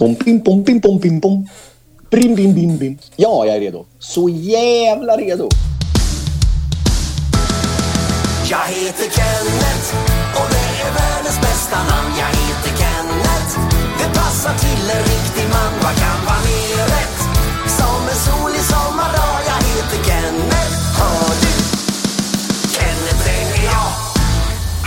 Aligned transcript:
Bom, 0.00 0.14
pim, 0.14 0.38
bom, 0.38 0.64
pim, 0.64 0.80
bom, 0.80 0.98
pim, 0.98 1.20
bom. 1.20 1.46
Brim, 2.10 2.34
bim, 2.34 2.54
bim, 2.54 2.78
bim. 2.78 2.98
Ja, 3.16 3.44
jag 3.46 3.56
är 3.56 3.60
redo. 3.60 3.84
Så 3.98 4.28
jävla 4.28 5.16
redo. 5.16 5.48
Jag 8.50 8.66
heter 8.68 9.08
Kenneth 9.16 9.88
och 10.34 10.48
det 10.50 10.66
är 10.84 10.92
världens 11.00 11.40
bästa 11.40 11.76
namn. 11.76 12.12
Jag 12.18 12.30
heter 12.40 12.72
Kenneth, 12.80 13.52
det 13.98 14.18
passar 14.18 14.54
till 14.58 14.90
en 14.96 15.02
riktig 15.02 15.46
man. 15.52 15.72
Vad 15.82 15.94
kan 16.02 16.18
vara 16.26 16.40
mer 16.48 16.84
rätt? 16.96 17.18
Som 17.78 18.00
en 18.12 18.20
solig 18.26 18.64
sommardag. 18.72 19.36
Jag 19.50 19.60
heter 19.68 20.10
Kenneth, 20.10 20.74
hör 20.98 21.34
du? 21.42 21.49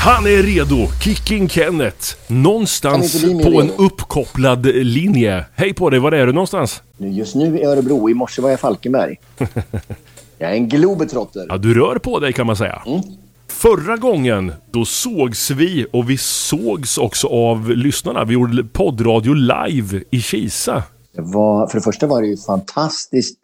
Han 0.05 0.25
är 0.25 0.43
redo, 0.43 0.87
Kicking 1.01 1.49
Kenneth. 1.49 2.15
Någonstans 2.27 3.21
på 3.21 3.61
en 3.61 3.71
uppkopplad 3.77 4.65
linje. 4.65 5.45
Hej 5.55 5.73
på 5.73 5.89
dig, 5.89 5.99
var 5.99 6.11
är 6.11 6.25
du 6.25 6.33
någonstans? 6.33 6.81
Just 6.97 7.35
nu 7.35 7.59
i 7.59 7.63
Örebro. 7.65 8.09
I 8.09 8.13
morse 8.13 8.41
var 8.41 8.49
jag 8.49 8.57
i 8.57 8.61
Falkenberg. 8.61 9.19
Jag 10.37 10.51
är 10.51 10.55
en 10.55 10.69
globetrotter. 10.69 11.45
Ja, 11.49 11.57
du 11.57 11.73
rör 11.73 11.95
på 11.95 12.19
dig 12.19 12.33
kan 12.33 12.47
man 12.47 12.55
säga. 12.55 12.83
Mm. 12.85 13.01
Förra 13.47 13.97
gången, 13.97 14.53
då 14.71 14.85
sågs 14.85 15.51
vi 15.51 15.85
och 15.93 16.09
vi 16.09 16.17
sågs 16.17 16.97
också 16.97 17.27
av 17.27 17.69
lyssnarna. 17.69 18.23
Vi 18.23 18.33
gjorde 18.33 18.63
poddradio 18.63 19.33
live 19.33 20.03
i 20.09 20.21
Kisa. 20.21 20.83
Det 21.15 21.21
var, 21.21 21.67
för 21.67 21.77
det 21.77 21.83
första 21.83 22.07
var 22.07 22.21
det 22.21 22.27
ju 22.27 22.37
fantastiskt 22.37 23.39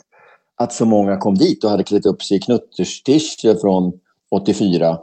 att 0.58 0.74
så 0.74 0.86
många 0.86 1.18
kom 1.18 1.36
dit 1.36 1.64
och 1.64 1.70
hade 1.70 1.84
klätt 1.84 2.06
upp 2.06 2.24
sig 2.24 2.38
i 2.38 2.40
knutterstisch 2.40 3.46
från 3.62 3.94
84. 4.32 4.98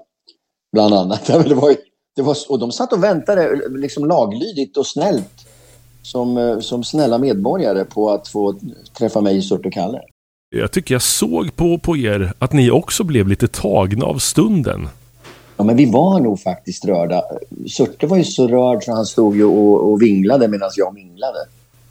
Bland 0.73 0.95
annat. 0.95 1.27
Det 1.27 1.55
var, 1.55 1.77
det 2.16 2.23
var, 2.23 2.37
och 2.48 2.59
de 2.59 2.73
satt 2.73 2.93
och 2.93 3.05
väntade 3.05 3.61
liksom 3.69 4.05
laglydigt 4.05 4.77
och 4.77 4.87
snällt. 4.87 5.47
Som, 6.02 6.37
eh, 6.37 6.59
som 6.59 6.84
snälla 6.84 7.19
medborgare 7.19 7.84
på 7.84 8.11
att 8.11 8.29
få 8.29 8.55
träffa 8.98 9.21
mig 9.21 9.37
i 9.37 9.55
och 9.55 9.73
Kalle. 9.73 10.01
Jag 10.51 10.73
tycker 10.73 10.95
jag 10.95 11.02
såg 11.02 11.57
på, 11.57 11.79
på 11.79 11.96
er 11.96 12.32
att 12.38 12.52
ni 12.52 12.71
också 12.71 13.05
blev 13.05 13.29
lite 13.29 13.49
tagna 13.49 14.07
av 14.07 14.18
stunden. 14.18 14.88
Ja, 15.57 15.65
men 15.65 15.77
vi 15.77 15.90
var 15.90 16.21
nog 16.21 16.40
faktiskt 16.40 16.85
rörda. 16.85 17.23
Surte 17.68 18.07
var 18.07 18.16
ju 18.16 18.24
så 18.24 18.49
rörd 18.49 18.85
så 18.85 18.93
han 18.93 19.07
stod 19.07 19.37
ju 19.37 19.45
och, 19.45 19.90
och 19.90 20.02
vinglade 20.02 20.49
medan 20.49 20.71
jag 20.77 20.95
minglade. 20.95 21.38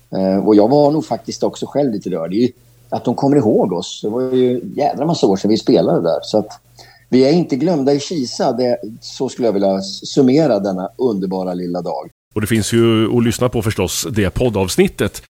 Eh, 0.10 0.48
och 0.48 0.56
jag 0.56 0.70
var 0.70 0.92
nog 0.92 1.06
faktiskt 1.06 1.44
också 1.44 1.66
själv 1.66 1.94
lite 1.94 2.10
rörd. 2.10 2.32
Det 2.32 2.38
är 2.38 2.42
ju 2.42 2.52
att 2.90 3.06
de 3.06 3.16
kommer 3.16 3.38
ihåg 3.38 3.74
oss. 3.74 4.00
Det 4.04 4.10
var 4.10 4.22
ju 4.22 4.62
jädra 4.76 5.06
massa 5.06 5.28
år 5.28 5.38
sedan 5.38 5.50
vi 5.52 5.58
spelade 5.58 6.02
där. 6.02 6.20
Så 6.22 6.38
att 6.38 6.62
vi 7.10 7.26
är 7.26 7.32
inte 7.32 7.56
glömda 7.56 7.94
i 7.94 8.00
Kisa. 8.00 8.52
Det, 8.52 8.78
så 9.02 9.30
skulle 9.30 9.48
jag 9.48 9.54
vilja 9.54 9.82
summera 9.82 10.60
denna 10.60 10.90
underbara 10.98 11.54
lilla 11.54 11.82
dag. 11.82 12.10
Och 12.36 12.42
det 12.42 12.48
finns 12.48 12.74
ju 12.74 13.18
att 13.18 13.24
lyssna 13.24 13.50
på 13.50 13.62
förstås 13.62 14.08
det 14.12 14.30
poddavsnittet 14.30 15.24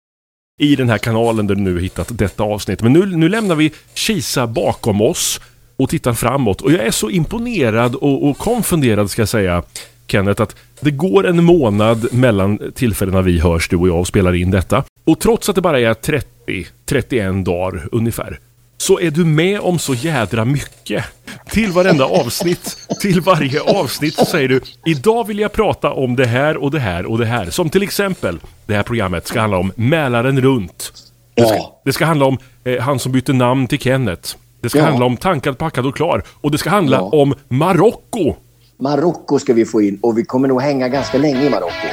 i 0.61 0.77
den 0.77 0.89
här 0.89 0.99
kanalen 0.99 1.47
där 1.47 1.55
du 1.55 1.61
nu 1.61 1.81
hittat 1.81 2.19
detta 2.19 2.43
avsnitt. 2.43 2.83
Men 2.83 2.93
nu, 2.93 3.07
nu 3.07 3.29
lämnar 3.29 3.55
vi 3.55 3.73
Kisa 3.95 4.47
bakom 4.47 5.01
oss 5.01 5.41
och 5.77 5.89
tittar 5.89 6.13
framåt. 6.13 6.61
Och 6.61 6.73
jag 6.73 6.87
är 6.87 6.91
så 6.91 7.11
imponerad 7.11 7.95
och, 7.95 8.29
och 8.29 8.39
konfunderad 8.39 9.11
ska 9.11 9.23
jag 9.23 9.29
säga, 9.29 9.63
Kenneth, 10.07 10.43
att 10.43 10.57
det 10.81 10.91
går 10.91 11.27
en 11.27 11.45
månad 11.45 12.15
mellan 12.15 12.73
tillfällena 12.75 13.23
vi 13.23 13.39
hörs, 13.39 13.69
du 13.69 13.77
och 13.77 13.89
jag, 13.89 14.01
och 14.01 14.07
spelar 14.07 14.35
in 14.35 14.51
detta. 14.51 14.85
Och 15.05 15.21
trots 15.21 15.49
att 15.49 15.55
det 15.55 15.61
bara 15.61 15.81
är 15.81 15.95
30-31 15.95 17.45
dagar 17.45 17.89
ungefär, 17.93 18.39
så 18.83 19.01
är 19.01 19.11
du 19.11 19.25
med 19.25 19.61
om 19.61 19.79
så 19.79 19.95
jädra 19.95 20.45
mycket. 20.45 21.05
Till 21.51 21.73
varenda 21.73 22.05
avsnitt, 22.05 22.77
till 23.01 23.21
varje 23.21 23.61
avsnitt 23.61 24.15
så 24.15 24.25
säger 24.25 24.49
du 24.49 24.61
Idag 24.87 25.27
vill 25.27 25.39
jag 25.39 25.53
prata 25.53 25.93
om 25.93 26.17
det 26.17 26.27
här 26.27 26.57
och 26.57 26.71
det 26.71 26.79
här 26.81 27.07
och 27.07 27.19
det 27.19 27.27
här. 27.27 27.51
Som 27.51 27.71
till 27.71 27.83
exempel, 27.83 28.41
det 28.67 28.75
här 28.75 28.83
programmet 28.83 29.27
ska 29.27 29.41
handla 29.41 29.59
om 29.59 29.73
Mälaren 29.77 30.41
runt. 30.41 30.93
Det 31.35 31.47
ska, 31.47 31.55
Ja. 31.55 31.81
det 31.85 31.93
ska 31.93 32.05
handla 32.05 32.27
om 32.27 32.39
eh, 32.65 32.81
han 32.81 32.99
som 32.99 33.13
bytte 33.13 33.33
namn 33.33 33.67
till 33.67 33.79
Kenneth. 33.79 34.37
Det 34.63 34.69
ska 34.69 34.79
Ja. 34.79 34.85
handla 34.85 35.05
om 35.07 35.17
Tankad, 35.17 35.59
packad 35.59 35.87
och 35.87 35.97
klar. 35.97 36.23
Och 36.41 36.51
det 36.51 36.59
ska 36.59 36.71
handla 36.71 36.97
Ja. 36.97 37.03
om 37.03 37.35
Marocko. 37.49 38.35
Marocko 38.81 39.39
ska 39.39 39.53
vi 39.55 39.65
få 39.65 39.83
in 39.83 39.99
och 40.03 40.19
vi 40.19 40.25
kommer 40.25 40.49
nog 40.49 40.63
hänga 40.63 40.89
ganska 40.89 41.19
länge 41.19 41.47
i 41.47 41.51
Marocko. 41.51 41.87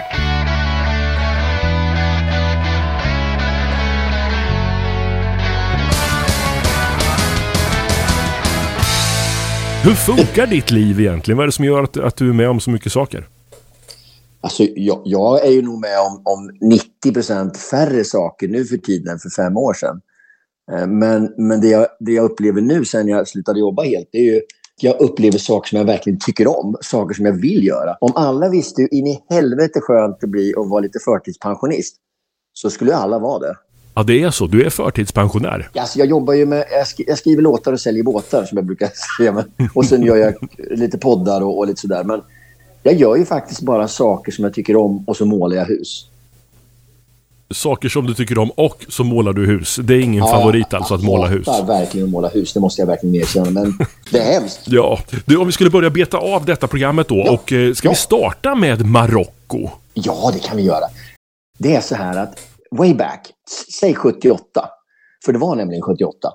Hur 9.83 9.91
funkar 9.91 10.47
ditt 10.47 10.71
liv 10.71 10.99
egentligen? 10.99 11.37
Vad 11.37 11.43
är 11.43 11.47
det 11.47 11.51
som 11.51 11.65
gör 11.65 11.83
att, 11.83 11.97
att 11.97 12.15
du 12.15 12.29
är 12.29 12.33
med 12.33 12.49
om 12.49 12.59
så 12.59 12.69
mycket 12.69 12.91
saker? 12.91 13.27
Alltså, 14.41 14.63
jag, 14.63 15.01
jag 15.05 15.45
är 15.45 15.51
ju 15.51 15.61
nog 15.61 15.79
med 15.79 15.99
om, 15.99 16.21
om 16.25 16.51
90 16.61 17.13
procent 17.13 17.57
färre 17.57 18.03
saker 18.03 18.47
nu 18.47 18.65
för 18.65 18.77
tiden 18.77 19.13
än 19.13 19.19
för 19.19 19.29
fem 19.29 19.57
år 19.57 19.73
sedan. 19.73 20.01
Eh, 20.71 20.87
men, 20.87 21.33
men 21.37 21.61
det, 21.61 21.67
jag, 21.67 21.87
det 21.99 22.11
jag 22.11 22.25
upplever 22.25 22.61
nu 22.61 22.85
sen 22.85 23.07
jag 23.07 23.27
slutade 23.27 23.59
jobba 23.59 23.83
helt, 23.83 24.09
det 24.11 24.17
är 24.17 24.33
ju 24.33 24.41
jag 24.81 25.01
upplever 25.01 25.37
saker 25.37 25.69
som 25.69 25.77
jag 25.77 25.85
verkligen 25.85 26.19
tycker 26.19 26.47
om, 26.47 26.77
saker 26.81 27.15
som 27.15 27.25
jag 27.25 27.33
vill 27.33 27.67
göra. 27.67 27.97
Om 28.01 28.11
alla 28.15 28.49
visste 28.49 28.81
hur 28.81 28.93
in 28.93 29.07
i 29.07 29.23
helvete 29.29 29.79
skönt 29.81 30.17
det 30.21 30.27
blir 30.27 30.61
att 30.61 30.69
vara 30.69 30.79
lite 30.79 30.99
förtidspensionist, 31.05 31.95
så 32.53 32.69
skulle 32.69 32.95
alla 32.95 33.19
vara 33.19 33.39
det. 33.39 33.55
Ja, 33.99 34.03
det 34.03 34.23
är 34.23 34.31
så. 34.31 34.47
Du 34.47 34.63
är 34.65 34.69
förtidspensionär. 34.69 35.69
Alltså 35.75 35.99
jag 35.99 36.07
jobbar 36.07 36.33
ju 36.33 36.45
med, 36.45 36.65
jag, 36.71 36.87
sk 36.87 37.01
jag 37.07 37.17
skriver 37.17 37.41
låtar 37.41 37.73
och 37.73 37.79
säljer 37.79 38.03
båtar 38.03 38.45
som 38.45 38.57
jag 38.57 38.65
brukar 38.65 38.89
säga. 39.17 39.31
Men, 39.31 39.69
och 39.73 39.85
sen 39.85 40.03
gör 40.03 40.15
jag 40.15 40.33
lite 40.77 40.97
poddar 40.97 41.41
och, 41.41 41.57
och 41.57 41.67
lite 41.67 41.81
sådär. 41.81 42.03
Men 42.03 42.21
jag 42.83 42.93
gör 42.93 43.15
ju 43.15 43.25
faktiskt 43.25 43.61
bara 43.61 43.87
saker 43.87 44.31
som 44.31 44.43
jag 44.43 44.53
tycker 44.53 44.75
om 44.75 45.03
och 45.07 45.17
så 45.17 45.25
målar 45.25 45.55
jag 45.57 45.65
hus. 45.65 46.05
Saker 47.53 47.89
som 47.89 48.07
du 48.07 48.13
tycker 48.13 48.37
om 48.37 48.51
och 48.51 48.85
så 48.89 49.03
målar 49.03 49.33
du 49.33 49.45
hus. 49.45 49.79
Det 49.83 49.93
är 49.95 49.99
ingen 49.99 50.23
favorit 50.27 50.73
alltså 50.73 50.93
att 50.93 51.03
måla 51.03 51.27
hus. 51.27 51.43
Jag 51.47 51.67
verkligen 51.67 52.07
att 52.07 52.11
måla 52.11 52.27
hus, 52.27 52.53
det 52.53 52.59
måste 52.59 52.81
jag 52.81 52.87
verkligen 52.87 53.15
erkänna. 53.15 53.49
Men 53.51 53.77
det 54.11 54.19
är 54.19 54.39
hemskt. 54.39 54.59
Ja, 54.65 54.99
du, 55.25 55.37
om 55.37 55.45
vi 55.45 55.51
skulle 55.51 55.69
börja 55.69 55.89
beta 55.89 56.17
av 56.17 56.45
detta 56.45 56.67
programmet 56.67 57.07
då 57.07 57.15
Ja. 57.25 57.31
och 57.31 57.53
eh, 57.53 57.73
ska 57.73 57.87
Ja. 57.87 57.91
vi 57.91 57.95
starta 57.97 58.55
med 58.55 58.85
Marocko? 58.85 59.69
Ja, 59.93 60.31
det 60.33 60.39
kan 60.39 60.57
vi 60.57 60.63
göra. 60.63 60.85
Det 61.57 61.75
är 61.75 61.81
så 61.81 61.95
här 61.95 62.17
att 62.17 62.39
way 62.77 62.93
back, 62.93 63.31
säg 63.79 63.95
78, 63.95 64.69
för 65.25 65.33
det 65.33 65.39
var 65.39 65.55
nämligen 65.55 65.81
78, 65.81 66.29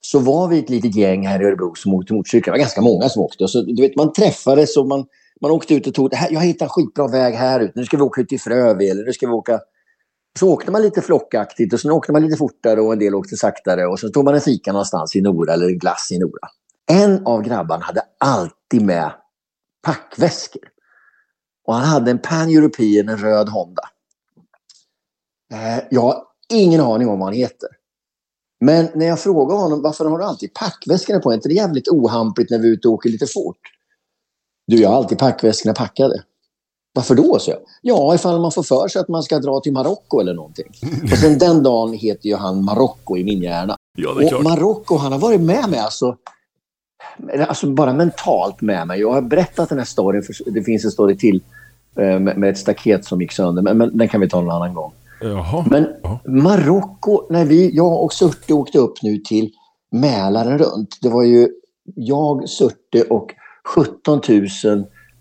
så 0.00 0.18
var 0.18 0.48
vi 0.48 0.58
ett 0.58 0.70
litet 0.70 0.94
gäng 0.94 1.26
här 1.26 1.42
i 1.42 1.44
Örebro 1.44 1.74
som 1.74 1.94
åkte 1.94 2.12
motorcykel. 2.14 2.44
Det 2.44 2.50
var 2.50 2.58
ganska 2.58 2.80
många 2.80 3.08
som 3.08 3.22
åkte. 3.22 3.48
Så, 3.48 3.62
du 3.62 3.82
vet, 3.82 3.96
man 3.96 4.12
träffades 4.12 4.76
och 4.76 4.86
man, 4.86 5.04
man 5.40 5.50
åkte 5.50 5.74
ut 5.74 5.86
och 5.86 5.94
tog... 5.94 6.10
"Det 6.10 6.16
Här, 6.16 6.32
jag 6.32 6.40
hittade 6.40 6.64
en 6.64 6.68
skitbra 6.68 7.08
väg 7.08 7.34
här 7.34 7.60
ute. 7.60 7.72
Nu 7.74 7.84
ska 7.84 7.96
vi 7.96 8.02
åka 8.02 8.20
ut 8.20 8.28
till 8.28 8.40
Frövi 8.40 8.90
eller 8.90 9.04
nu 9.04 9.12
ska 9.12 9.26
vi 9.26 9.32
åka... 9.32 9.60
Så 10.38 10.52
åkte 10.52 10.70
man 10.70 10.82
lite 10.82 11.00
flockaktigt 11.02 11.72
och 11.74 11.80
sen 11.80 11.90
åkte 11.90 12.12
man 12.12 12.22
lite 12.22 12.36
fortare 12.36 12.80
och 12.80 12.92
en 12.92 12.98
del 12.98 13.14
åkte 13.14 13.36
saktare. 13.36 13.86
Och 13.86 14.00
sen 14.00 14.12
tog 14.12 14.24
man 14.24 14.34
en 14.34 14.40
fika 14.40 14.72
någonstans 14.72 15.16
i 15.16 15.20
Nora 15.20 15.52
eller 15.52 15.66
en 15.66 15.78
glass 15.78 16.08
i 16.12 16.18
Nora. 16.18 16.48
En 16.90 17.26
av 17.26 17.42
grabbarna 17.42 17.84
hade 17.84 18.02
alltid 18.18 18.82
med 18.82 19.12
packväskor. 19.86 20.62
Och 21.66 21.74
han 21.74 21.84
hade 21.84 22.10
en 22.10 22.18
Pan-European, 22.18 23.08
en 23.08 23.18
röd 23.18 23.48
Honda. 23.48 23.82
Eh, 25.52 25.84
jag 25.90 26.00
har 26.00 26.22
ingen 26.52 26.80
aning 26.80 27.08
om 27.08 27.18
vad 27.18 27.28
han 27.28 27.36
heter. 27.36 27.68
Men 28.60 28.88
när 28.94 29.06
jag 29.06 29.20
frågar 29.20 29.56
honom 29.56 29.82
varför 29.82 30.04
har 30.04 30.18
du 30.18 30.24
alltid 30.24 30.54
packväskorna 30.54 31.20
på? 31.20 31.30
Är 31.30 31.34
inte 31.34 31.48
det 31.48 31.54
jävligt 31.54 31.88
ohampigt 31.88 32.50
när 32.50 32.58
vi 32.58 32.68
är 32.68 32.72
ute 32.72 32.88
och 32.88 32.94
åker 32.94 33.10
lite 33.10 33.26
fort? 33.26 33.58
Du, 34.66 34.80
jag 34.80 34.88
har 34.88 34.96
alltid 34.96 35.18
packväskorna 35.18 35.74
packade. 35.74 36.22
Varför 36.94 37.14
då? 37.14 37.38
så 37.38 37.50
jag. 37.50 37.60
Ja, 37.82 38.14
ifall 38.14 38.40
man 38.40 38.52
får 38.52 38.62
för 38.62 38.88
sig 38.88 39.00
att 39.00 39.08
man 39.08 39.22
ska 39.22 39.38
dra 39.38 39.60
till 39.60 39.72
Marocko 39.72 40.20
eller 40.20 40.34
någonting. 40.34 40.66
Och 41.12 41.18
sen 41.18 41.38
den 41.38 41.62
dagen 41.62 41.92
heter 41.92 42.28
ju 42.28 42.36
han 42.36 42.64
Marocko 42.64 43.16
i 43.16 43.24
min 43.24 43.42
hjärna. 43.42 43.76
Ja, 43.98 44.14
det 44.14 44.26
är 44.26 44.34
Och. 44.34 44.42
Marocko, 44.42 44.96
han 44.96 45.12
har 45.12 45.18
varit 45.18 45.40
med 45.40 45.70
mig 45.70 45.78
alltså. 45.78 46.16
Alltså 47.48 47.66
bara 47.66 47.92
mentalt 47.92 48.60
med 48.60 48.86
mig. 48.86 49.00
Jag 49.00 49.12
har 49.12 49.22
berättat 49.22 49.68
den 49.68 49.78
här 49.78 49.84
storyn, 49.84 50.22
för 50.22 50.50
det 50.50 50.62
finns 50.62 50.84
en 50.84 50.90
story 50.90 51.16
till 51.16 51.42
eh, 51.96 52.18
med, 52.18 52.44
ett 52.44 52.58
staket 52.58 53.04
som 53.04 53.20
gick 53.20 53.32
sönder, 53.32 53.62
men, 53.62 53.78
men 53.78 53.98
den 53.98 54.08
kan 54.08 54.20
vi 54.20 54.28
ta 54.28 54.40
någon 54.40 54.50
annan 54.50 54.74
gång. 54.74 54.92
Jaha. 55.20 55.64
Men 55.70 55.86
Ja. 56.02 56.20
Marocko, 56.26 57.26
när 57.30 57.44
vi, 57.44 57.76
jag 57.76 58.02
och 58.04 58.12
Surte 58.12 58.54
åkte 58.54 58.78
upp 58.78 59.02
nu 59.02 59.18
till 59.18 59.50
Mälaren 59.92 60.58
runt. 60.58 60.98
Det 61.02 61.08
var 61.08 61.22
ju 61.22 61.48
jag, 61.94 62.48
Surte 62.48 63.02
och 63.02 63.30
17 63.64 64.20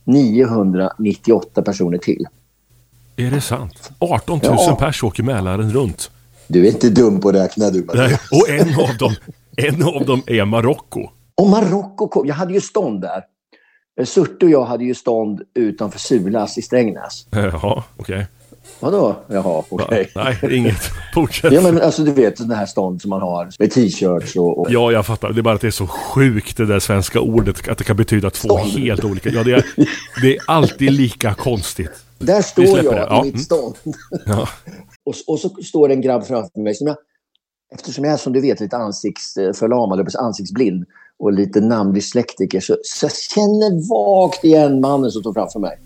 998 0.04 1.62
personer 1.62 1.98
till. 1.98 2.26
Är 3.18 3.32
det 3.32 3.42
sant? 3.42 3.92
18 4.00 4.40
000 4.44 4.56
Ja. 4.58 4.76
pers 4.80 5.04
åker 5.04 5.24
Mälaren 5.24 5.72
runt. 5.72 6.12
Du 6.48 6.68
är 6.68 6.72
inte 6.72 6.90
dum 6.90 7.20
på 7.20 7.30
att 7.30 7.36
räkna 7.36 7.70
du. 7.70 7.84
Maria. 7.86 8.02
Nej, 8.08 8.18
och 8.32 8.50
en 8.50 8.70
av 8.90 8.98
dem, 9.00 9.14
en 9.58 9.84
av 9.84 10.06
dem 10.06 10.22
är 10.28 10.46
Marocko. 10.46 11.10
Och 11.36 11.48
Marocko 11.50 12.08
kom. 12.08 12.28
Jag 12.28 12.36
hade 12.36 12.54
ju 12.54 12.62
stånd 12.62 13.02
där. 13.02 13.24
Eh, 14.00 14.06
Surte 14.06 14.46
och 14.46 14.52
jag 14.52 14.66
hade 14.66 14.84
ju 14.84 14.96
stånd 14.96 15.42
utanför 15.56 16.00
Sulas 16.00 16.58
i 16.58 16.62
Strängnäs. 16.62 17.28
Jaha, 17.32 17.84
okej. 17.98 18.28
Vadå? 18.80 19.16
Jaha, 19.28 19.64
okej. 19.70 20.12
Va? 20.16 20.24
Nej, 20.24 20.58
inget. 20.58 20.82
Fortsätt. 21.14 21.54
Ja, 21.54 21.62
men 21.62 21.82
alltså 21.82 22.04
du 22.04 22.12
vet 22.12 22.38
sådana 22.38 22.56
här 22.56 22.66
stånd 22.66 23.02
som 23.02 23.10
man 23.10 23.22
har 23.22 23.50
med 23.60 23.72
t-shirts 23.72 24.36
och... 24.36 24.60
och... 24.60 24.68
Ja, 24.70 24.92
jag 24.92 25.06
fattar. 25.06 25.34
Det 25.34 25.42
är 25.42 25.44
bara 25.44 25.56
att 25.56 25.62
det 25.62 25.68
är 25.68 25.72
så 25.72 25.88
sjukt 25.88 26.58
det 26.58 26.66
där 26.66 26.80
svenska 26.80 27.20
ordet. 27.20 27.70
Att 27.70 27.78
det 27.78 27.84
kan 27.84 27.98
betyda 27.98 28.30
två 28.30 28.48
Stånd. 28.48 28.72
helt 28.72 29.04
olika. 29.04 29.30
Ja, 29.30 29.44
det 29.44 29.54
är, 29.54 29.66
det 30.22 30.36
är 30.36 30.42
alltid 30.48 30.92
lika 30.92 31.34
konstigt. 31.34 31.92
Där 32.20 32.42
står 32.42 32.66
jag 32.66 32.86
det. 32.86 33.08
Ja, 33.10 33.22
i 33.22 33.26
mitt 33.26 33.34
mm. 33.34 33.44
stånd. 33.44 33.76
Ja. 34.26 34.50
Och, 35.04 35.16
och 35.28 35.40
så 35.40 35.50
står 35.50 35.88
det 35.88 35.94
en 35.94 36.02
grabb 36.02 36.24
framför 36.24 36.62
mig 36.62 36.76
som 36.76 36.88
jag, 36.88 36.98
eftersom 37.74 38.04
jag 38.04 38.14
är 38.14 38.18
som 38.18 38.34
du 38.34 38.42
vet 38.42 38.60
lite 38.60 38.78
ansiktsförlamad, 38.78 40.16
ansiktsblind 40.20 40.86
och 41.20 41.34
lite 41.34 41.62
namndyslektiker 41.62 42.60
så, 42.60 42.78
så 42.84 43.06
jag 43.06 43.12
känner 43.12 43.90
vagt 43.90 44.44
igen 44.44 44.82
mannen 44.82 45.12
som 45.12 45.22
står 45.22 45.34
framför 45.34 45.60
mig. 45.60 45.80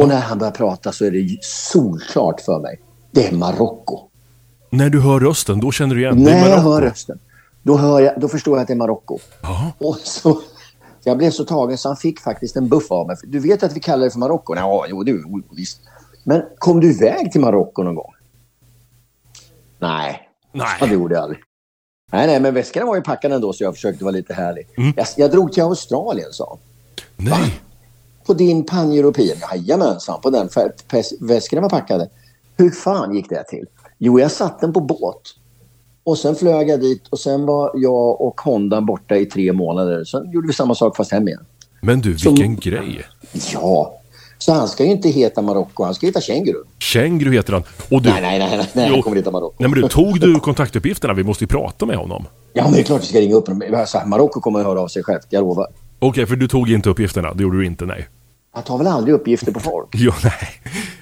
Och 0.00 0.08
när 0.08 0.20
han 0.20 0.38
börjar 0.38 0.52
prata 0.52 0.92
så 0.92 1.04
är 1.04 1.10
det 1.10 1.38
solklart 1.42 2.40
för 2.40 2.58
mig. 2.58 2.80
Det 3.10 3.26
är 3.26 3.32
Marocko. 3.32 4.00
När 4.70 4.90
du 4.90 5.00
hör 5.00 5.20
rösten, 5.20 5.60
då 5.60 5.72
känner 5.72 5.94
du 5.94 6.00
igen 6.00 6.24
det 6.24 6.30
är 6.30 6.40
När 6.40 6.48
jag 6.48 6.58
hör 6.58 6.82
rösten, 6.82 7.18
då, 7.62 7.76
hör 7.76 8.00
jag, 8.00 8.20
då 8.20 8.28
förstår 8.28 8.56
jag 8.56 8.62
att 8.62 8.68
det 8.68 8.74
är 8.74 8.76
Marocko. 8.76 9.18
Och 9.78 9.96
så, 9.96 10.40
jag 11.04 11.18
blev 11.18 11.30
så 11.30 11.44
tagen 11.44 11.78
så 11.78 11.88
han 11.88 11.96
fick 11.96 12.20
faktiskt 12.20 12.56
en 12.56 12.68
buff 12.68 12.90
av 12.90 13.06
mig. 13.06 13.16
Du 13.22 13.38
vet 13.38 13.62
att 13.62 13.76
vi 13.76 13.80
kallar 13.80 14.04
det 14.04 14.10
för 14.10 14.18
Marocko? 14.18 14.54
Ja, 14.56 14.86
jo, 14.88 15.04
jo, 15.06 15.42
visst. 15.50 15.80
Men 16.24 16.42
kom 16.58 16.80
du 16.80 16.90
iväg 16.90 17.32
till 17.32 17.40
Marocko 17.40 17.82
någon 17.82 17.94
gång? 17.94 18.12
Nej, 19.78 20.28
ja, 20.52 20.66
det 20.80 20.86
Nej. 20.86 20.94
gjorde 20.94 21.14
jag 21.14 21.22
aldrig. 21.22 21.40
Nej, 22.12 22.26
nej, 22.26 22.40
men 22.40 22.54
väskorna 22.54 22.86
var 22.86 22.96
ju 22.96 23.02
packade 23.02 23.34
ändå 23.34 23.52
så 23.52 23.64
jag 23.64 23.74
försökte 23.74 24.04
vara 24.04 24.12
lite 24.12 24.34
härlig. 24.34 24.68
Mm. 24.76 24.92
Jag, 24.96 25.06
jag 25.16 25.30
drog 25.30 25.52
till 25.52 25.62
Australien, 25.62 26.32
sa. 26.32 26.58
Nej. 27.16 27.60
På 28.30 28.34
din 28.34 28.66
pan-european? 28.66 29.36
Jajamensan, 29.52 30.20
på 30.20 30.30
den. 30.30 30.48
Väskorna 31.20 31.62
var 31.62 31.68
packade. 31.68 32.08
Hur 32.56 32.70
fan 32.70 33.14
gick 33.14 33.28
det 33.28 33.44
till? 33.44 33.66
Jo, 33.98 34.20
jag 34.20 34.30
satte 34.30 34.66
den 34.66 34.72
på 34.72 34.80
båt. 34.80 35.22
Och 36.04 36.18
sen 36.18 36.34
flög 36.34 36.68
jag 36.68 36.80
dit 36.80 37.08
och 37.08 37.18
sen 37.18 37.46
var 37.46 37.70
jag 37.74 38.20
och 38.20 38.40
Honda 38.40 38.80
borta 38.80 39.16
i 39.16 39.26
tre 39.26 39.52
månader. 39.52 40.04
Sen 40.04 40.30
gjorde 40.30 40.46
vi 40.46 40.52
samma 40.52 40.74
sak 40.74 40.96
fast 40.96 41.12
hem 41.12 41.28
igen. 41.28 41.44
Men 41.80 42.00
du, 42.00 42.12
vilken 42.12 42.56
grej. 42.56 43.04
Ja, 43.52 44.00
så 44.38 44.52
han 44.52 44.68
ska 44.68 44.84
ju 44.84 44.90
inte 44.90 45.08
heta 45.08 45.42
Marocko, 45.42 45.84
han 45.84 45.94
ska 45.94 46.06
heta 46.06 46.20
Känguru. 46.20 46.64
Känguru 46.78 47.32
heter 47.32 47.52
han. 47.52 47.62
Och 47.90 48.02
du, 48.02 48.10
Nej, 48.10 48.22
nej, 48.22 48.38
nej, 48.38 48.56
nej, 48.56 48.66
nej 48.72 48.90
han 48.90 49.02
kommer 49.02 49.16
heta 49.16 49.30
Marocko. 49.30 49.54
nej 49.58 49.70
men 49.70 49.80
du, 49.80 49.88
tog 49.88 50.20
du 50.20 50.40
kontaktuppgifterna? 50.40 51.14
Vi 51.14 51.24
måste 51.24 51.44
ju 51.44 51.48
prata 51.48 51.86
med 51.86 51.96
honom. 51.96 52.24
Ja, 52.52 52.64
men 52.64 52.72
det 52.72 52.80
är 52.80 52.84
klart 52.84 53.02
vi 53.02 53.06
ska 53.06 53.20
ringa 53.20 53.34
upp 53.34 53.48
honom. 53.48 53.74
Alltså, 53.74 54.02
Marocko 54.06 54.40
kommer 54.40 54.60
att 54.60 54.66
höra 54.66 54.80
av 54.80 54.88
sig 54.88 55.02
själv, 55.02 55.20
jag 55.28 55.40
lovar. 55.40 55.66
Okej, 56.02 56.26
för 56.26 56.36
du 56.36 56.48
tog 56.48 56.70
inte 56.70 56.90
uppgifterna. 56.90 57.34
Det 57.34 57.42
gjorde 57.42 57.58
du 57.58 57.66
inte, 57.66 57.86
nej. 57.86 58.08
Han 58.52 58.62
tar 58.62 58.78
väl 58.78 58.86
aldrig 58.86 59.14
uppgifter 59.14 59.52
på 59.52 59.60
folk? 59.60 59.88
Jo, 59.94 60.12
nej. 60.24 60.32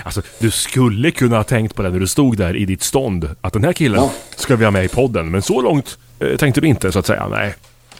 Alltså, 0.03 0.23
du 0.39 0.50
skulle 0.50 1.11
kunna 1.11 1.37
ha 1.37 1.45
tänkt 1.45 1.75
på 1.75 1.83
det 1.83 1.91
när 1.91 2.00
du 2.00 2.06
stod 2.06 2.37
där 2.37 2.56
i 2.56 2.65
ditt 2.65 2.83
stånd. 2.83 3.31
Att 3.41 3.53
den 3.53 3.65
här 3.65 3.73
killen 3.73 4.00
Ja. 4.00 4.11
ska 4.37 4.56
vi 4.56 4.65
ha 4.65 4.71
med 4.71 4.85
i 4.85 4.89
podden. 4.89 5.31
Men 5.31 5.43
så 5.43 5.62
långt 5.62 5.99
eh, 6.21 6.37
tänkte 6.37 6.61
du 6.61 6.67
inte, 6.67 6.93
så 6.93 6.99
att 6.99 7.06
säga. 7.06 7.29
Nej. 7.29 7.55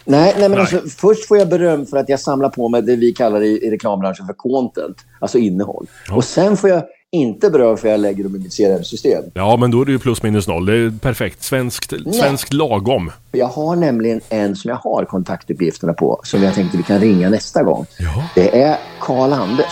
Nej, 0.05 0.33
nej 0.39 0.49
men 0.49 0.51
Nej. 0.51 0.59
Alltså, 0.59 0.81
först 0.97 1.27
får 1.27 1.37
jag 1.37 1.49
beröm 1.49 1.85
för 1.85 1.97
att 1.97 2.09
jag 2.09 2.19
samlar 2.19 2.49
på 2.49 2.69
mig 2.69 2.81
det 2.81 2.95
vi 2.95 3.11
kallar 3.11 3.41
i, 3.41 3.65
i 3.65 3.71
reklambranschen 3.71 4.25
för 4.25 4.33
content, 4.33 4.97
alltså 5.19 5.37
innehåll. 5.37 5.87
Ja. 6.07 6.15
Och 6.15 6.23
sen 6.23 6.57
får 6.57 6.69
jag 6.69 6.83
inte 7.11 7.49
beröm 7.49 7.77
för 7.77 7.87
jag 7.87 7.99
lägger 7.99 8.23
dem 8.23 8.35
i 8.35 8.39
mitt 8.39 8.57
CRM-system. 8.57 9.23
Ja, 9.33 9.57
men 9.57 9.71
då 9.71 9.81
är 9.81 9.85
det 9.85 9.91
ju 9.91 9.99
plus 9.99 10.23
minus 10.23 10.47
noll. 10.47 10.65
Det 10.65 10.73
är 10.73 10.91
perfekt. 11.01 11.43
Svenskt, 11.43 11.93
svenskt 12.15 12.53
lagom. 12.53 13.11
Jag 13.31 13.47
har 13.47 13.75
nämligen 13.75 14.21
en 14.29 14.55
som 14.55 14.69
jag 14.69 14.77
har 14.77 15.05
kontaktuppgifterna 15.05 15.93
på, 15.93 16.21
som 16.23 16.43
jag 16.43 16.53
tänkte 16.53 16.77
vi 16.77 16.83
kan 16.83 16.99
ringa 16.99 17.29
nästa 17.29 17.63
gång. 17.63 17.85
Ja. 17.99 18.29
Det 18.35 18.61
är 18.61 18.77
Karl-Anders. 18.99 19.65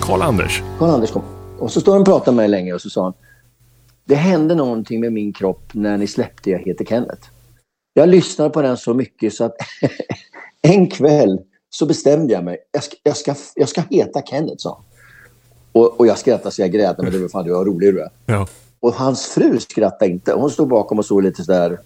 Karl-Anders. 0.00 0.62
Karl-Anders 0.78 1.10
kom. 1.10 1.22
Och 1.58 1.70
så 1.70 1.80
står 1.80 1.92
han 1.92 2.00
och 2.00 2.06
pratar 2.06 2.32
med 2.32 2.36
mig 2.36 2.48
länge 2.48 2.72
och 2.72 2.80
så 2.80 2.90
sa 2.90 3.04
han. 3.04 3.12
Det 4.10 4.16
hände 4.16 4.54
någonting 4.54 5.00
med 5.00 5.12
min 5.12 5.32
kropp 5.32 5.74
när 5.74 5.98
ni 5.98 6.06
släppte 6.06 6.50
Jag 6.50 6.58
heter 6.58 6.84
Kenneth. 6.84 7.28
Jag 7.94 8.08
lyssnade 8.08 8.50
på 8.50 8.62
den 8.62 8.76
så 8.76 8.94
mycket 8.94 9.34
så 9.34 9.44
att 9.44 9.54
en 10.62 10.86
kväll 10.86 11.40
så 11.70 11.86
bestämde 11.86 12.32
jag 12.32 12.44
mig. 12.44 12.58
Jag 12.72 12.82
ska, 12.82 12.96
jag 13.02 13.16
ska, 13.16 13.34
jag 13.54 13.68
ska 13.68 13.82
heta 13.90 14.22
Kenneth, 14.22 14.56
sa 14.58 14.74
han. 14.74 14.84
Och, 15.72 16.00
och 16.00 16.06
jag 16.06 16.18
skrattade 16.18 16.50
så 16.50 16.62
jag 16.62 16.72
grät. 16.72 16.98
Men 16.98 17.12
det 17.12 17.18
var 17.18 17.28
fan 17.28 17.44
du 17.44 17.52
var 17.52 17.64
rolig 17.64 17.94
du 17.94 18.00
är. 18.00 18.10
Ja. 18.26 18.46
Och 18.82 18.94
hans 18.94 19.26
fru 19.26 19.60
skrattade 19.60 20.10
inte. 20.10 20.32
Hon 20.32 20.50
stod 20.50 20.68
bakom 20.68 20.98
och 20.98 21.04
såg 21.04 21.22
lite 21.22 21.44
sådär. 21.44 21.78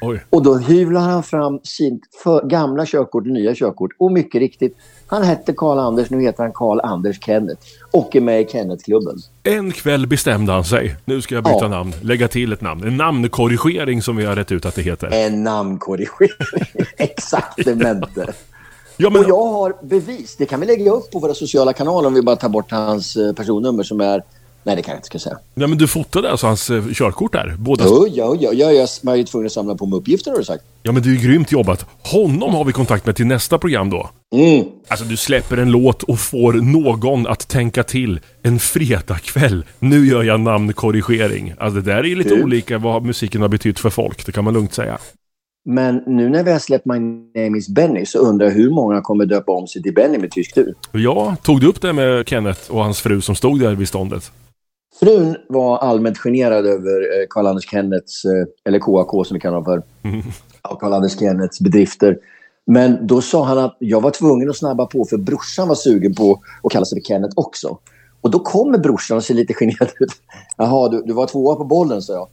Oj. 0.00 0.24
Och 0.30 0.42
då 0.42 0.56
hyvlar 0.56 1.00
han 1.00 1.22
fram 1.22 1.60
sin 1.64 2.00
för, 2.22 2.46
gamla 2.48 2.86
körkort 2.86 3.22
och 3.26 3.32
nya 3.32 3.54
körkort. 3.54 3.90
Och 3.98 4.12
mycket 4.12 4.38
riktigt, 4.38 4.76
han 5.06 5.22
hette 5.22 5.52
Karl-Anders, 5.52 6.10
nu 6.10 6.22
heter 6.22 6.42
han 6.42 6.52
Karl-Anders 6.52 7.24
Kenneth. 7.24 7.62
Och 7.90 8.16
är 8.16 8.20
med 8.20 8.40
i 8.40 8.46
Kenneth-klubben. 8.46 9.16
En 9.42 9.72
kväll 9.72 10.06
bestämde 10.06 10.52
han 10.52 10.64
sig. 10.64 10.96
Nu 11.04 11.22
ska 11.22 11.34
jag 11.34 11.44
byta 11.44 11.58
Ja. 11.60 11.68
namn. 11.68 11.92
Lägga 12.02 12.28
till 12.28 12.52
ett 12.52 12.60
namn. 12.60 12.84
En 12.84 12.96
namnkorrigering 12.96 14.02
som 14.02 14.16
vi 14.16 14.24
har 14.24 14.36
rätt 14.36 14.52
ut 14.52 14.66
att 14.66 14.74
det 14.74 14.82
heter. 14.82 15.08
En 15.12 15.42
namnkorrigering. 15.44 16.30
Exakt, 16.96 17.64
det 17.64 17.74
mente. 17.74 18.32
Ja, 18.96 19.10
men... 19.10 19.24
Och 19.24 19.30
jag 19.30 19.46
har 19.46 19.74
bevis. 19.82 20.36
Det 20.36 20.46
kan 20.46 20.60
vi 20.60 20.66
lägga 20.66 20.90
upp 20.92 21.10
på 21.10 21.18
våra 21.18 21.34
sociala 21.34 21.72
kanaler 21.72 22.08
om 22.08 22.14
vi 22.14 22.22
bara 22.22 22.36
tar 22.36 22.48
bort 22.48 22.70
hans 22.70 23.16
eh, 23.16 23.32
personnummer 23.32 23.82
som 23.82 24.00
är... 24.00 24.22
Nej, 24.62 24.76
det 24.76 24.82
kan 24.82 24.92
jag 24.92 24.98
inte 24.98 25.06
ska 25.06 25.18
säga. 25.18 25.38
Ja, 25.54 25.66
men 25.66 25.78
du 25.78 25.88
fotade 25.88 26.30
alltså 26.30 26.46
hans 26.46 26.70
eh, 26.70 26.84
körkort 26.92 27.32
där? 27.32 27.54
Båda... 27.58 27.84
Jo, 27.86 28.06
ja, 28.10 28.36
ja, 28.40 28.52
ja, 28.52 28.72
jag 28.72 28.88
var 29.02 29.14
ju 29.14 29.24
tvungen 29.24 29.46
att 29.46 29.52
samla 29.52 29.74
på 29.74 29.86
mig 29.86 29.98
uppgifter 29.98 30.30
har 30.30 30.38
du 30.38 30.44
sagt. 30.44 30.64
Ja, 30.82 30.92
men 30.92 31.02
det 31.02 31.08
är 31.08 31.12
ju 31.14 31.28
grymt 31.28 31.52
jobbat. 31.52 31.86
Honom 32.02 32.54
har 32.54 32.64
vi 32.64 32.72
kontakt 32.72 33.06
med 33.06 33.16
till 33.16 33.26
nästa 33.26 33.58
program 33.58 33.90
då. 33.90 34.10
Mm. 34.34 34.66
Alltså, 34.88 35.04
du 35.04 35.16
släpper 35.16 35.56
en 35.56 35.70
låt 35.70 36.02
och 36.02 36.18
får 36.18 36.52
någon 36.52 37.26
att 37.26 37.48
tänka 37.48 37.82
till 37.82 38.20
en 38.42 38.58
fredagkväll. 38.58 39.64
Nu 39.78 40.06
gör 40.06 40.22
jag 40.22 40.40
namnkorrigering. 40.40 41.54
Alltså, 41.58 41.80
det 41.80 41.92
där 41.92 41.98
är 41.98 42.04
ju 42.04 42.14
lite 42.14 42.34
Du. 42.34 42.42
olika 42.42 42.78
vad 42.78 43.04
musiken 43.04 43.42
har 43.42 43.48
betytt 43.48 43.78
för 43.78 43.90
folk. 43.90 44.26
Det 44.26 44.32
kan 44.32 44.44
man 44.44 44.54
lugnt 44.54 44.74
säga. 44.74 44.98
Men 45.64 46.02
nu 46.06 46.28
när 46.28 46.44
vi 46.44 46.52
har 46.52 46.58
släppt 46.58 46.86
My 46.86 46.98
name 46.98 47.58
is 47.58 47.68
Benny 47.68 48.06
så 48.06 48.18
undrar 48.18 48.46
jag 48.46 48.54
hur 48.54 48.70
många 48.70 49.00
kommer 49.00 49.26
döpa 49.26 49.52
om 49.52 49.66
sig 49.66 49.82
till 49.82 49.94
Benny 49.94 50.18
med 50.18 50.30
tysk 50.30 50.54
tur. 50.54 50.74
Ja, 50.92 51.36
tog 51.42 51.60
du 51.60 51.66
upp 51.66 51.80
det 51.80 51.92
med 51.92 52.28
Kenneth 52.28 52.70
och 52.70 52.84
hans 52.84 53.00
fru 53.00 53.20
som 53.20 53.34
stod 53.34 53.60
där 53.60 53.74
vid 53.74 53.88
ståndet? 53.88 54.32
Frun 54.98 55.36
var 55.48 55.78
allmänt 55.78 56.18
generad 56.18 56.66
över 56.66 57.00
eh, 57.00 57.26
Karl-Anders 57.30 57.70
Kennets, 57.70 58.24
eh, 58.24 58.46
eller 58.64 58.78
KAK 58.78 59.26
som 59.26 59.34
vi 59.34 59.40
kallar 59.40 59.60
honom 59.60 59.64
för, 59.64 59.82
av 60.62 60.76
Karl-Anders 60.76 61.18
Kennets 61.18 61.60
bedrifter. 61.60 62.18
Men 62.66 63.06
då 63.06 63.20
sa 63.20 63.44
han 63.44 63.58
att 63.58 63.76
jag 63.78 64.00
var 64.00 64.10
tvungen 64.10 64.50
att 64.50 64.56
snabba 64.56 64.86
på 64.86 65.04
för 65.04 65.16
brorsan 65.16 65.68
var 65.68 65.74
sugen 65.74 66.14
på 66.14 66.40
att 66.62 66.72
kalla 66.72 66.84
sig 66.84 67.02
för 67.02 67.08
Kenneth 67.08 67.32
också. 67.36 67.78
Och 68.20 68.30
då 68.30 68.38
kommer 68.38 68.78
brorsan 68.78 69.16
och 69.16 69.24
ser 69.24 69.34
lite 69.34 69.54
generad 69.54 69.90
ut. 70.00 70.12
Jaha, 70.56 70.88
du, 70.88 71.02
du 71.02 71.12
var 71.12 71.26
tvåa 71.26 71.56
på 71.56 71.64
bollen, 71.64 72.02
sa 72.02 72.12
jag. 72.12 72.28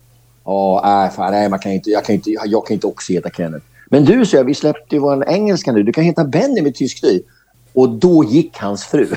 Ja, 0.45 0.81
nej, 0.85 1.09
fan, 1.09 1.31
nej 1.31 1.49
man 1.49 1.59
kan 1.59 1.71
inte, 1.71 1.89
jag, 1.89 2.05
kan 2.05 2.15
inte, 2.15 2.29
jag 2.29 2.67
kan 2.67 2.73
inte 2.73 2.87
också 2.87 3.13
heta 3.13 3.29
Kenneth. 3.29 3.65
Men 3.89 4.05
du, 4.05 4.25
sa 4.25 4.37
jag, 4.37 4.43
vi 4.43 4.53
släppte 4.53 4.95
ju 4.95 4.99
vår 4.99 5.29
engelska 5.29 5.71
nu. 5.71 5.83
Du 5.83 5.93
kan 5.93 6.03
heta 6.03 6.25
Benny 6.25 6.61
med 6.61 6.75
tysk 6.75 7.03
i. 7.03 7.23
Och 7.73 7.89
då 7.89 8.23
gick 8.23 8.57
hans 8.57 8.85
fru. 8.85 9.07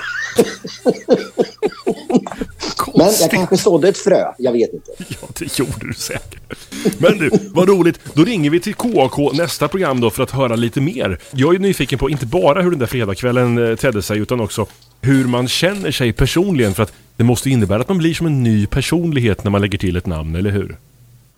Men 2.95 3.11
jag 3.21 3.31
kanske 3.31 3.57
sådde 3.57 3.89
ett 3.89 3.99
frö. 3.99 4.25
Jag 4.39 4.53
vet 4.53 4.73
inte. 4.73 4.91
Ja, 5.09 5.29
det 5.39 5.59
gjorde 5.59 5.87
du 5.87 5.93
säkert. 5.93 6.59
Men 6.99 7.19
du, 7.19 7.31
vad 7.51 7.69
roligt. 7.69 8.01
Då 8.15 8.25
ringer 8.25 8.51
vi 8.51 8.61
till 8.61 8.75
KAK 8.75 9.33
nästa 9.33 9.69
program 9.69 10.01
då 10.01 10.11
för 10.11 10.23
att 10.23 10.31
höra 10.31 10.57
lite 10.57 10.81
mer. 10.81 11.19
Jag 11.31 11.55
är 11.55 11.59
nyfiken 11.59 11.99
på 11.99 12.11
inte 12.11 12.27
bara 12.27 12.63
hur 12.63 12.71
den 12.71 12.79
där 12.79 12.87
fredagskvällen 12.87 13.71
eh, 13.71 13.77
tedde 13.77 14.03
sig 14.03 14.19
utan 14.19 14.41
också 14.41 14.67
hur 15.01 15.25
man 15.27 15.49
känner 15.49 15.91
sig 15.91 16.13
personligen 16.13 16.75
för 16.75 16.83
att 16.83 16.93
det 17.17 17.25
måste 17.25 17.51
innebära 17.51 17.81
att 17.81 17.89
man 17.89 17.99
blir 17.99 18.15
som 18.15 18.27
en 18.27 18.43
ny 18.43 18.67
personlighet 18.67 19.45
när 19.45 19.51
man 19.51 19.61
lägger 19.61 19.79
till 19.79 19.97
ett 19.97 20.07
namn, 20.07 20.37
eller 20.37 20.51
hur? 20.51 20.77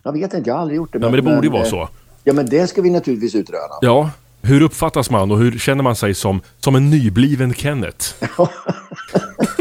Jag 0.03 0.13
vet 0.13 0.35
inte, 0.35 0.51
jag 0.51 0.55
har 0.55 0.63
aldrig 0.63 0.77
gjort 0.77 0.93
det. 0.93 0.99
Ja, 0.99 1.11
men 1.11 1.17
det 1.17 1.23
borde 1.23 1.47
ju 1.47 1.53
vara 1.53 1.63
eh, 1.63 1.71
så. 1.71 1.89
Ja, 2.25 2.33
men 2.33 2.47
det 2.47 2.67
ska 2.67 2.83
vi 2.83 2.91
naturligtvis 2.91 3.35
utröna. 3.35 3.75
Ja, 3.81 4.11
hur 4.43 4.63
uppfattas 4.63 5.11
man 5.11 5.31
och 5.31 5.39
hur 5.39 5.59
känner 5.59 5.83
man 5.83 5.97
sig 5.97 6.15
som, 6.15 6.41
som 6.61 6.75
en 6.75 6.91
nybliven 6.91 7.55
Kenneth? 7.55 8.07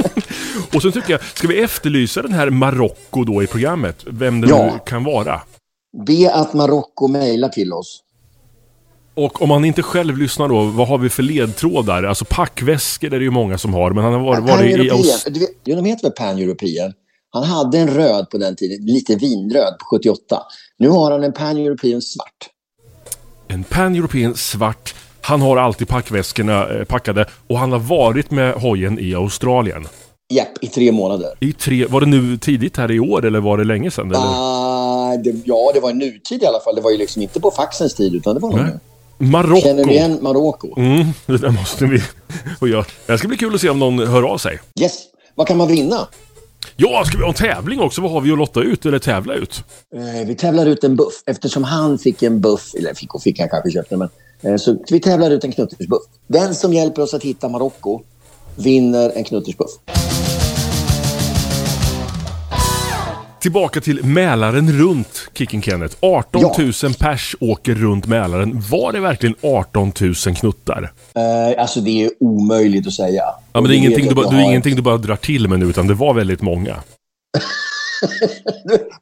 och 0.74 0.82
sen 0.82 0.92
tycker 0.92 1.12
jag, 1.12 1.24
ska 1.24 1.48
vi 1.48 1.62
efterlysa 1.62 2.22
den 2.22 2.34
här 2.34 2.50
Marocko 2.50 3.24
då 3.24 3.44
i 3.44 3.48
programmet? 3.48 4.04
Vem 4.08 4.42
det 4.42 4.48
Ja. 4.50 4.66
nu 4.74 4.80
kan 4.86 5.04
vara? 5.04 5.42
Be 6.08 6.34
att 6.34 6.54
Marocko 6.54 7.08
mejlar 7.08 7.50
till 7.50 7.74
oss. 7.74 8.04
Och 9.14 9.42
om 9.42 9.50
man 9.50 9.66
inte 9.66 9.82
själv 9.84 10.18
lyssnar 10.18 10.48
då, 10.50 10.64
vad 10.64 10.88
har 10.88 10.98
vi 10.98 11.10
för 11.10 11.24
ledtrådar? 11.24 12.04
Alltså 12.04 12.26
packväskor 12.30 13.14
är 13.14 13.20
det 13.20 13.24
ju 13.26 13.32
många 13.32 13.58
som 13.58 13.74
har, 13.74 13.92
men 13.92 14.04
han 14.04 14.14
har 14.14 14.20
varit, 14.20 14.44
varit 14.44 14.78
i. 14.78 14.90
Aus- 14.90 15.28
Du 15.64 15.76
de 15.76 15.86
heter 15.86 16.04
väl 16.04 16.12
Pan-European? 16.12 16.94
Han 17.34 17.44
hade 17.44 17.78
en 17.80 17.88
röd 17.88 18.30
på 18.30 18.38
den 18.38 18.56
tiden, 18.56 18.86
lite 18.86 19.16
vinröd 19.16 19.78
på 19.80 19.86
78. 19.86 20.42
Nu 20.78 20.90
har 20.90 21.12
han 21.12 21.24
en 21.24 21.34
Pan-European 21.34 22.02
svart. 22.02 22.50
en 23.48 23.64
Pan-European 23.64 24.36
svart. 24.36 24.96
Han 25.22 25.42
har 25.42 25.58
alltid 25.58 25.88
packväskorna 25.88 26.70
eh, 26.70 26.84
packade 26.84 27.26
och 27.48 27.58
han 27.60 27.72
har 27.72 27.80
varit 27.80 28.32
med 28.32 28.54
hojen 28.54 29.00
i 29.00 29.16
Australien. 29.16 29.88
Japp, 30.32 30.58
i 30.62 30.68
tre 30.68 30.92
månader. 30.92 31.30
I 31.40 31.54
tre, 31.54 31.86
var 31.86 32.02
det 32.02 32.08
nu 32.08 32.38
tidigt 32.38 32.78
här 32.78 32.92
i 32.92 33.00
år 33.00 33.26
eller 33.26 33.40
var 33.40 33.58
det 33.58 33.64
länge 33.64 33.92
sedan? 33.92 34.08
Eller? 34.08 34.20
Ah, 34.20 35.18
det, 35.18 35.36
ja, 35.46 35.72
det 35.74 35.80
var 35.80 35.90
i 35.90 35.94
nutid 35.94 36.44
i 36.44 36.46
alla 36.46 36.60
fall. 36.60 36.76
Det 36.76 36.82
var 36.82 36.92
ju 36.92 36.98
liksom 36.98 37.22
inte 37.22 37.40
på 37.40 37.52
faxens 37.52 37.96
tid, 37.96 38.16
utan 38.16 38.34
det 38.34 38.40
var 38.40 38.50
nog 38.50 38.60
nu. 38.60 38.80
Marocko. 39.18 39.62
Känner 39.62 39.86
ni 39.86 39.94
igen 39.94 40.18
Marocko? 40.22 40.80
Mm, 40.80 41.06
det 41.26 41.38
där 41.38 41.50
måste 41.50 41.86
vi 41.86 42.02
och 42.60 42.70
göra. 42.70 42.86
Det 43.06 43.18
ska 43.18 43.28
bli 43.28 43.38
kul 43.38 43.56
att 43.56 43.62
se 43.62 43.70
om 43.70 43.80
någon 43.80 44.08
hör 44.08 44.24
av 44.24 44.38
sig. 44.38 44.60
Yes. 44.80 44.94
Vad 45.36 45.48
kan 45.48 45.58
man 45.58 45.68
vinna? 45.68 46.08
Ja, 46.76 47.04
ska 47.06 47.18
vi 47.18 47.24
ha 47.24 47.30
en 47.30 47.36
tävling 47.36 47.80
också? 47.80 48.02
Vad 48.02 48.12
har 48.12 48.22
vi 48.22 48.32
att 48.32 48.38
lotta 48.38 48.62
ut 48.62 48.86
eller 48.86 49.00
tävla 49.00 49.34
ut? 49.34 49.64
Eh, 49.96 50.28
vi 50.28 50.36
tävlar 50.36 50.66
ut 50.66 50.84
en 50.84 50.96
buff. 50.96 51.14
Eftersom 51.26 51.64
han 51.64 51.98
fick 51.98 52.24
en 52.24 52.42
buff, 52.42 52.76
eller 52.76 52.94
fick 52.94 53.16
och 53.16 53.22
fick, 53.22 53.40
han 53.40 53.50
kanske 53.50 53.72
köpte 53.72 53.98
men 53.98 54.10
eh, 54.42 54.56
Så 54.56 54.78
vi 54.90 55.00
tävlar 55.00 55.32
ut 55.32 55.44
en 55.44 55.52
knuttersbuff. 55.52 56.04
Den 56.28 56.56
som 56.56 56.74
hjälper 56.74 57.02
oss 57.02 57.14
att 57.14 57.24
hitta 57.24 57.50
Marocko 57.50 58.02
vinner 58.56 59.12
en 59.16 59.24
knuttersbuff. 59.24 59.72
Tillbaka 63.42 63.82
till 63.82 64.06
Mälaren 64.06 64.72
runt, 64.72 65.30
Kicken 65.34 65.62
Kenneth. 65.62 65.96
18 66.00 66.42
000 66.42 66.54
pers 67.00 67.36
åker 67.40 67.76
runt 67.76 68.08
Mälaren. 68.08 68.64
Var 68.72 68.94
det 68.94 69.00
verkligen 69.00 69.36
18 69.42 69.92
000 70.02 70.16
knuttar? 70.16 70.92
Eh, 71.16 71.62
alltså 71.62 71.82
det 71.82 72.04
är 72.04 72.12
omöjligt 72.20 72.88
att 72.88 72.94
säga. 72.94 73.24
Ja, 73.54 73.62
men 73.62 73.64
det 73.64 73.76
är, 73.76 73.78
ingenting 73.78 74.08
du, 74.08 74.16
bara, 74.16 74.30
det 74.30 74.36
är 74.36 74.42
ingenting 74.42 74.76
du 74.76 74.82
bara 74.82 74.98
drar 74.98 75.16
till 75.16 75.48
med 75.48 75.60
nu, 75.60 75.66
utan 75.66 75.88
det 75.88 75.94
var 75.94 76.14
väldigt 76.14 76.42
många. 76.42 76.74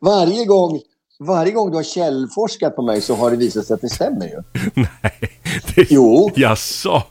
varje, 0.02 0.46
gång, 0.46 0.80
varje 1.20 1.52
gång 1.52 1.72
du 1.72 1.76
har 1.76 1.84
källforskat 1.84 2.76
på 2.76 2.82
mig 2.82 3.02
så 3.02 3.16
har 3.16 3.32
det 3.32 3.38
visat 3.38 3.66
sig 3.66 3.74
att 3.74 3.82
det 3.82 3.90
stämmer 3.90 4.26
ju. 4.26 4.44
Nej. 4.74 5.32
Det... 5.76 5.92
Jo. 5.92 6.32
Jaså? 6.36 7.04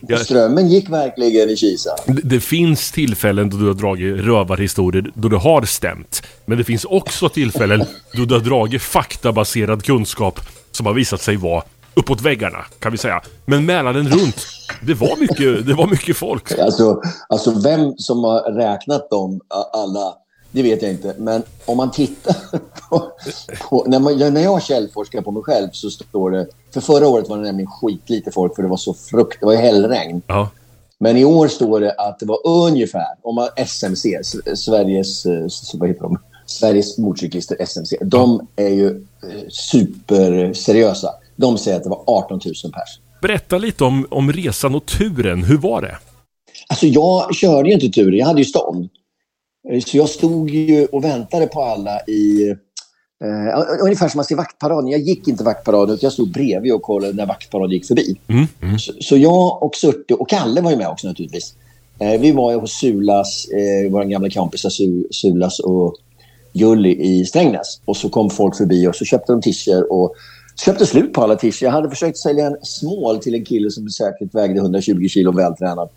Jag... 0.00 0.20
Strömmen 0.20 0.68
gick 0.68 0.90
verkligen 0.90 1.50
i 1.50 1.56
Kisa. 1.56 1.90
Det, 2.06 2.22
det, 2.24 2.40
finns 2.40 2.92
tillfällen 2.92 3.50
då 3.50 3.56
du 3.56 3.66
har 3.66 3.74
dragit 3.74 4.20
rövarhistorier 4.20 5.12
då 5.14 5.28
det 5.28 5.36
har 5.36 5.62
stämt. 5.62 6.22
Men 6.44 6.58
det 6.58 6.64
finns 6.64 6.84
också 6.84 7.28
tillfällen 7.28 7.84
då 8.14 8.24
du 8.24 8.34
har 8.34 8.40
dragit 8.40 8.82
faktabaserad 8.82 9.84
kunskap 9.84 10.40
som 10.72 10.86
har 10.86 10.92
visat 10.92 11.20
sig 11.20 11.36
vara 11.36 11.62
uppåt 11.94 12.20
väggarna, 12.20 12.64
kan 12.78 12.92
vi 12.92 12.98
säga. 12.98 13.22
Men 13.44 13.66
Mälaren 13.66 14.08
runt, 14.08 14.46
det 14.82 14.94
var 14.94 15.20
mycket, 15.20 15.66
det 15.66 15.74
var 15.74 15.86
mycket 15.86 16.16
folk. 16.16 16.58
Alltså, 16.58 17.00
alltså 17.28 17.60
vem 17.64 17.92
som 17.96 18.24
har 18.24 18.52
räknat 18.52 19.10
dem 19.10 19.40
alla 19.72 20.14
det 20.52 20.62
vet 20.62 20.82
jag 20.82 20.90
inte. 20.90 21.14
Men 21.18 21.42
om 21.64 21.76
man 21.76 21.90
tittar 21.90 22.36
på... 22.90 23.12
på 23.68 23.84
när, 23.88 23.98
man, 23.98 24.18
när 24.18 24.42
jag 24.42 24.62
källforskar 24.62 25.22
på 25.22 25.30
mig 25.30 25.42
själv 25.42 25.68
så 25.72 25.90
står 25.90 26.30
det... 26.30 26.46
För 26.74 26.80
förra 26.80 27.08
året 27.08 27.28
var 27.28 27.36
det 27.36 27.42
nämligen 27.42 27.70
skitlite 27.70 28.30
folk 28.30 28.56
för 28.56 28.62
det 28.62 28.68
var 28.68 28.76
så 28.76 28.94
frukt... 28.94 29.40
Det 29.40 29.46
var 29.46 29.52
ju 29.52 29.58
hällregn. 29.58 30.22
Ja. 30.26 30.50
Men 30.98 31.16
i 31.16 31.24
år 31.24 31.48
står 31.48 31.80
det 31.80 31.92
att 31.92 32.18
det 32.18 32.26
var 32.26 32.46
ungefär, 32.46 33.06
om 33.22 33.34
man 33.34 33.48
SMC, 33.56 34.20
Sveriges, 34.54 35.26
eh, 35.26 35.46
vad 35.74 35.88
heter 35.88 36.02
de? 36.02 36.18
Sveriges 36.46 36.98
motorcyklister 36.98 37.56
SMC, 37.60 37.96
de 38.00 38.46
är 38.56 38.68
ju 38.68 38.88
eh, 38.88 39.48
superseriösa. 39.48 41.10
De 41.36 41.58
säger 41.58 41.76
att 41.76 41.82
det 41.82 41.90
var 41.90 42.04
18 42.06 42.40
000 42.44 42.54
pers. 42.72 43.00
Berätta 43.22 43.58
lite 43.58 43.84
om, 43.84 44.06
om 44.10 44.32
resan 44.32 44.74
och 44.74 44.86
turen. 44.86 45.44
Hur 45.44 45.58
var 45.58 45.82
det? 45.82 45.98
Alltså 46.68 46.86
jag 46.86 47.34
körde 47.34 47.68
ju 47.68 47.74
inte 47.74 47.88
turen, 47.88 48.18
jag 48.18 48.26
hade 48.26 48.40
ju 48.40 48.44
stånd. 48.44 48.88
Eh, 49.68 49.80
så 49.80 49.96
jag 49.96 50.08
stod 50.08 50.50
ju 50.50 50.86
och 50.86 51.04
väntade 51.04 51.46
på 51.46 51.62
alla 51.62 52.00
i... 52.00 52.54
Uh, 53.24 53.84
ungefär 53.84 54.08
som 54.08 54.18
man 54.18 54.24
ser 54.24 54.36
vaktparaden. 54.36 54.90
Jag 54.90 55.00
gick 55.00 55.28
inte 55.28 55.44
vaktparaden, 55.44 55.94
utan 55.94 56.06
jag 56.06 56.12
stod 56.12 56.32
bredvid 56.32 56.72
och 56.72 56.82
kollade 56.82 57.12
när 57.12 57.26
vaktparaden 57.26 57.70
gick 57.70 57.86
förbi. 57.86 58.16
Mm, 58.28 58.46
mm. 58.62 58.78
Så, 58.78 58.92
så, 59.00 59.16
jag 59.16 59.62
och 59.62 59.74
Surte, 59.74 60.14
och 60.14 60.28
Kalle 60.28 60.60
var 60.60 60.70
ju 60.70 60.76
med 60.76 60.88
också 60.88 61.08
naturligtvis. 61.08 61.54
Uh, 62.02 62.20
vi 62.20 62.32
var 62.32 62.52
ju 62.52 62.58
hos 62.58 62.72
Sulas, 62.72 63.46
uh, 63.84 63.92
våra 63.92 64.04
gamla 64.04 64.30
kompisar 64.30 64.70
Su, 64.70 65.04
Sulas 65.10 65.58
och 65.58 65.96
Gulli 66.52 67.02
i 67.02 67.24
Strängnäs. 67.24 67.80
Och 67.84 67.96
så 67.96 68.08
kom 68.08 68.30
folk 68.30 68.56
förbi 68.56 68.86
och 68.86 68.96
så 68.96 69.04
köpte 69.04 69.32
de 69.32 69.42
tischer 69.42 69.92
och 69.92 70.14
köpte 70.64 70.86
slut 70.86 71.12
på 71.12 71.22
alla 71.22 71.36
tischer. 71.36 71.64
Jag 71.64 71.72
hade 71.72 71.90
försökt 71.90 72.18
sälja 72.18 72.46
en 72.46 72.56
smål 72.62 73.18
till 73.18 73.34
en 73.34 73.44
kille 73.44 73.70
som 73.70 73.88
säkert 73.88 74.34
vägde 74.34 74.60
120 74.60 75.08
kilo 75.08 75.32
vältränad. 75.32 75.88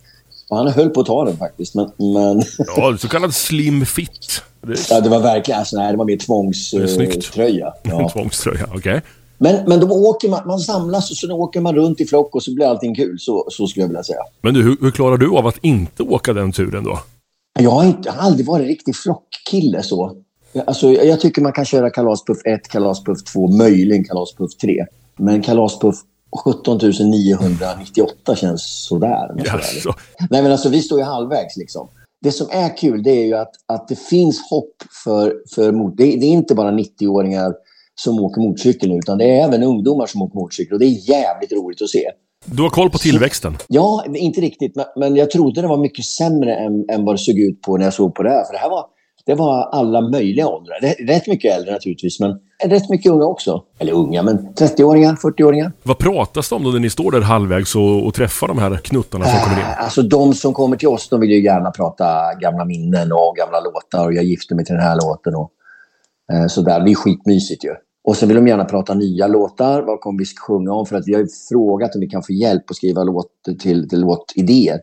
Han 0.49 0.67
höll 0.67 0.89
på 0.89 1.01
att 1.01 1.07
ta 1.07 1.25
den 1.25 1.37
faktiskt, 1.37 1.75
men... 1.75 1.91
men... 1.97 2.43
Ja, 2.75 2.97
så 2.97 3.07
kallad 3.07 3.33
slim 3.33 3.85
fit. 3.85 4.41
Det... 4.61 4.89
Ja, 4.89 5.01
det 5.01 5.09
var 5.09 5.19
verkligen... 5.19 5.59
Alltså, 5.59 5.77
nej, 5.77 5.91
det 5.91 5.97
var 5.97 6.05
mer 6.05 6.17
tvångströja. 6.17 7.73
Ja. 7.83 8.09
tvångströja, 8.09 8.65
okej. 8.65 8.77
Okay. 8.77 9.01
Men, 9.37 9.69
men 9.69 9.79
då 9.79 9.87
åker 9.87 10.29
man, 10.29 10.47
man 10.47 10.59
samlas 10.59 11.11
och 11.11 11.17
så 11.17 11.31
åker 11.31 11.61
man 11.61 11.75
runt 11.75 12.01
i 12.01 12.05
flock 12.05 12.35
och 12.35 12.43
så 12.43 12.55
blir 12.55 12.65
allting 12.65 12.95
kul. 12.95 13.19
Så, 13.19 13.47
så 13.49 13.67
skulle 13.67 13.83
jag 13.83 13.87
vilja 13.87 14.03
säga. 14.03 14.19
Men 14.41 14.53
du, 14.53 14.63
hur, 14.63 14.77
hur 14.81 14.91
klarar 14.91 15.17
du 15.17 15.37
av 15.37 15.47
att 15.47 15.57
inte 15.61 16.03
åka 16.03 16.33
den 16.33 16.51
turen 16.51 16.83
då? 16.83 16.99
Jag 17.59 17.69
har, 17.69 17.83
inte, 17.83 17.99
jag 18.05 18.13
har 18.13 18.21
aldrig 18.21 18.45
varit 18.45 18.67
riktig 18.67 18.95
flockkille 18.95 19.83
så. 19.83 20.15
Alltså, 20.65 20.91
jag 20.91 21.19
tycker 21.19 21.41
man 21.41 21.53
kan 21.53 21.65
köra 21.65 21.89
kalaspuff 21.89 22.37
1, 22.45 22.67
kalaspuff 22.67 23.23
2, 23.23 23.47
möjligen 23.47 24.03
kalaspuff 24.03 24.55
3. 24.61 24.85
Men 25.17 25.41
kalaspuff 25.41 25.95
17 26.43 26.79
998 27.11 28.35
känns 28.35 28.85
sådär. 28.87 29.35
Yes. 29.37 29.83
Nej, 30.29 30.43
men 30.43 30.51
alltså 30.51 30.69
vi 30.69 30.81
står 30.81 30.99
ju 30.99 31.05
halvvägs 31.05 31.57
liksom. 31.57 31.87
Det 32.21 32.31
som 32.31 32.47
är 32.51 32.77
kul 32.77 33.03
det 33.03 33.11
är 33.11 33.25
ju 33.25 33.33
att, 33.33 33.51
att 33.67 33.87
det 33.87 33.99
finns 33.99 34.41
hopp 34.49 34.75
för, 35.03 35.35
för 35.55 35.71
mot. 35.71 35.97
Det, 35.97 36.03
det 36.03 36.25
är 36.25 36.31
inte 36.31 36.55
bara 36.55 36.71
90-åringar 36.71 37.53
som 37.95 38.19
åker 38.19 38.41
motorcykel 38.41 38.89
nu, 38.89 38.97
utan 38.97 39.17
det 39.17 39.25
är 39.25 39.43
även 39.47 39.63
ungdomar 39.63 40.05
som 40.05 40.21
åker 40.21 40.35
motorcykel 40.35 40.73
och 40.73 40.79
det 40.79 40.85
är 40.85 41.09
jävligt 41.09 41.51
roligt 41.51 41.81
att 41.81 41.89
se. 41.89 42.09
Du 42.45 42.61
har 42.61 42.69
koll 42.69 42.89
på 42.89 42.97
tillväxten? 42.97 43.57
Ja, 43.67 44.05
inte 44.15 44.41
riktigt. 44.41 44.75
Men, 44.75 44.85
men 44.95 45.15
jag 45.15 45.31
trodde 45.31 45.61
det 45.61 45.67
var 45.67 45.77
mycket 45.77 46.05
sämre 46.05 46.55
än, 46.55 46.89
än 46.89 47.05
vad 47.05 47.15
det 47.15 47.19
såg 47.19 47.39
ut 47.39 47.61
på 47.61 47.77
när 47.77 47.85
jag 47.85 47.93
såg 47.93 48.15
på 48.15 48.23
det 48.23 48.29
här. 48.29 48.43
För 48.45 48.53
det 48.53 48.59
här 48.59 48.69
var, 48.69 48.85
det 49.25 49.35
var 49.35 49.63
alla 49.63 50.01
möjliga 50.01 50.47
åldrar. 50.47 51.05
Rätt 51.07 51.27
mycket 51.27 51.57
äldre 51.57 51.71
naturligtvis, 51.71 52.19
men 52.19 52.39
rätt 52.65 52.89
mycket 52.89 53.11
unga 53.11 53.25
också. 53.25 53.63
Eller 53.79 53.93
unga, 53.93 54.23
men 54.23 54.37
30-åringar, 54.37 55.15
40-åringar. 55.15 55.71
Vad 55.83 55.97
pratas 55.97 56.49
det 56.49 56.55
om 56.55 56.63
då 56.63 56.69
när 56.69 56.79
ni 56.79 56.89
står 56.89 57.11
där 57.11 57.21
halvvägs 57.21 57.75
och, 57.75 58.05
och 58.05 58.13
träffar 58.13 58.47
de 58.47 58.57
här 58.57 58.77
knuttarna 58.77 59.25
som 59.25 59.39
kommer 59.39 59.57
in? 59.57 59.63
Äh, 59.63 59.83
alltså 59.83 60.01
de 60.01 60.33
som 60.33 60.53
kommer 60.53 60.77
till 60.77 60.87
oss, 60.87 61.09
de 61.09 61.19
vill 61.19 61.31
ju 61.31 61.43
gärna 61.43 61.71
prata 61.71 62.33
gamla 62.41 62.65
minnen 62.65 63.11
och 63.11 63.35
gamla 63.37 63.59
låtar 63.59 64.05
och 64.05 64.13
jag 64.13 64.23
gifte 64.23 64.55
mig 64.55 64.65
till 64.65 64.75
den 64.75 64.83
här 64.83 64.95
låten 64.95 65.35
och 65.35 65.51
eh, 66.33 66.47
sådär. 66.47 66.79
Det 66.79 66.91
är 66.91 66.95
skitmysigt 66.95 67.65
ju. 67.65 67.75
Och 68.03 68.17
så 68.17 68.25
vill 68.25 68.35
de 68.35 68.47
gärna 68.47 68.65
prata 68.65 68.93
nya 68.93 69.27
låtar. 69.27 69.81
Vad 69.81 69.99
kommer 69.99 70.19
vi 70.19 70.25
sjunga 70.47 70.71
om? 70.71 70.85
För 70.85 70.95
att 70.95 71.07
vi 71.07 71.13
har 71.13 71.21
ju 71.21 71.27
frågat 71.49 71.95
om 71.95 72.01
vi 72.01 72.07
kan 72.07 72.23
få 72.23 72.33
hjälp 72.33 72.69
att 72.69 72.75
skriva 72.75 73.03
låt 73.03 73.27
till, 73.61 73.89
till 73.89 74.01
låtidéer. 74.01 74.79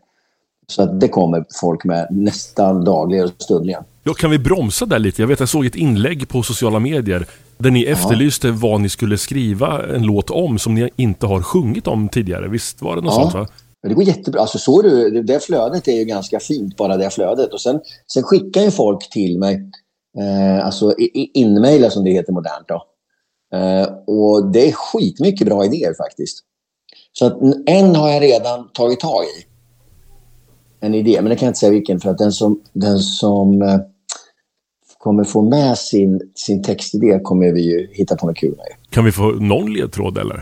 Så 0.66 0.82
att 0.82 1.00
det 1.00 1.08
kommer 1.08 1.44
folk 1.60 1.84
med 1.84 2.06
nästan 2.10 2.84
dagligen 2.84 3.24
och 3.24 3.32
stundligen. 3.38 3.84
Ja, 4.02 4.14
kan 4.14 4.30
vi 4.30 4.38
bromsa 4.38 4.86
där 4.86 4.98
lite? 4.98 5.22
Jag 5.22 5.26
vet 5.26 5.40
jag 5.40 5.48
såg 5.48 5.66
ett 5.66 5.74
inlägg 5.74 6.28
på 6.28 6.42
sociala 6.42 6.78
medier 6.78 7.26
där 7.58 7.70
ni 7.70 7.82
efterlyste 7.82 8.48
ja. 8.48 8.54
vad 8.56 8.80
ni 8.80 8.88
skulle 8.88 9.18
skriva 9.18 9.94
en 9.94 10.02
låt 10.02 10.30
om 10.30 10.58
som 10.58 10.74
ni 10.74 10.90
inte 10.96 11.26
har 11.26 11.42
sjungit 11.42 11.86
om 11.86 12.08
tidigare. 12.08 12.48
Visst 12.48 12.82
var 12.82 12.96
det 12.96 13.02
något 13.02 13.14
ja. 13.14 13.20
sånt? 13.20 13.34
Va? 13.34 13.48
Det 13.82 13.94
går 13.94 14.04
jättebra. 14.04 14.40
Alltså, 14.40 14.58
så 14.58 14.82
du, 14.82 15.22
det 15.22 15.44
flödet 15.44 15.88
är 15.88 15.92
ju 15.92 16.04
ganska 16.04 16.40
fint, 16.40 16.76
bara 16.76 16.96
det 16.96 17.10
flödet. 17.10 17.52
Och 17.52 17.60
sen, 17.60 17.80
sen 18.12 18.22
skickar 18.22 18.62
ju 18.62 18.70
folk 18.70 19.10
till 19.10 19.38
mig, 19.38 19.70
eh, 20.18 20.66
alltså 20.66 20.94
inmejla 21.34 21.90
som 21.90 22.04
det 22.04 22.10
heter 22.10 22.32
modernt. 22.32 22.68
Då. 22.68 22.86
Eh, 23.56 23.88
och 24.06 24.52
det 24.52 24.68
är 24.68 24.72
skitmycket 24.72 25.46
bra 25.46 25.64
idéer 25.64 25.94
faktiskt. 25.94 26.38
Så 27.12 27.26
att 27.26 27.38
en 27.66 27.96
har 27.96 28.10
jag 28.10 28.22
redan 28.22 28.68
tagit 28.72 29.00
tag 29.00 29.24
i 29.24 29.49
en 30.80 30.94
idé, 30.94 31.22
men 31.22 31.30
det 31.30 31.36
kan 31.36 31.46
jag 31.46 31.50
inte 31.50 31.58
säga 31.58 31.72
vilken. 31.72 32.00
För 32.00 32.10
att 32.10 32.18
den 32.18 32.32
som, 32.32 32.60
den 32.72 32.98
som 32.98 33.62
eh, 33.62 33.80
kommer 34.98 35.24
få 35.24 35.42
med 35.42 35.78
sin, 35.78 36.20
sin 36.34 36.62
textidé 36.62 37.20
kommer 37.22 37.52
vi 37.52 37.60
ju 37.60 37.88
hitta 37.92 38.16
på 38.16 38.26
något 38.26 38.36
kul 38.36 38.56
med. 38.56 38.66
Kan 38.90 39.04
vi 39.04 39.12
få 39.12 39.30
någon 39.30 39.72
ledtråd 39.72 40.18
eller? 40.18 40.36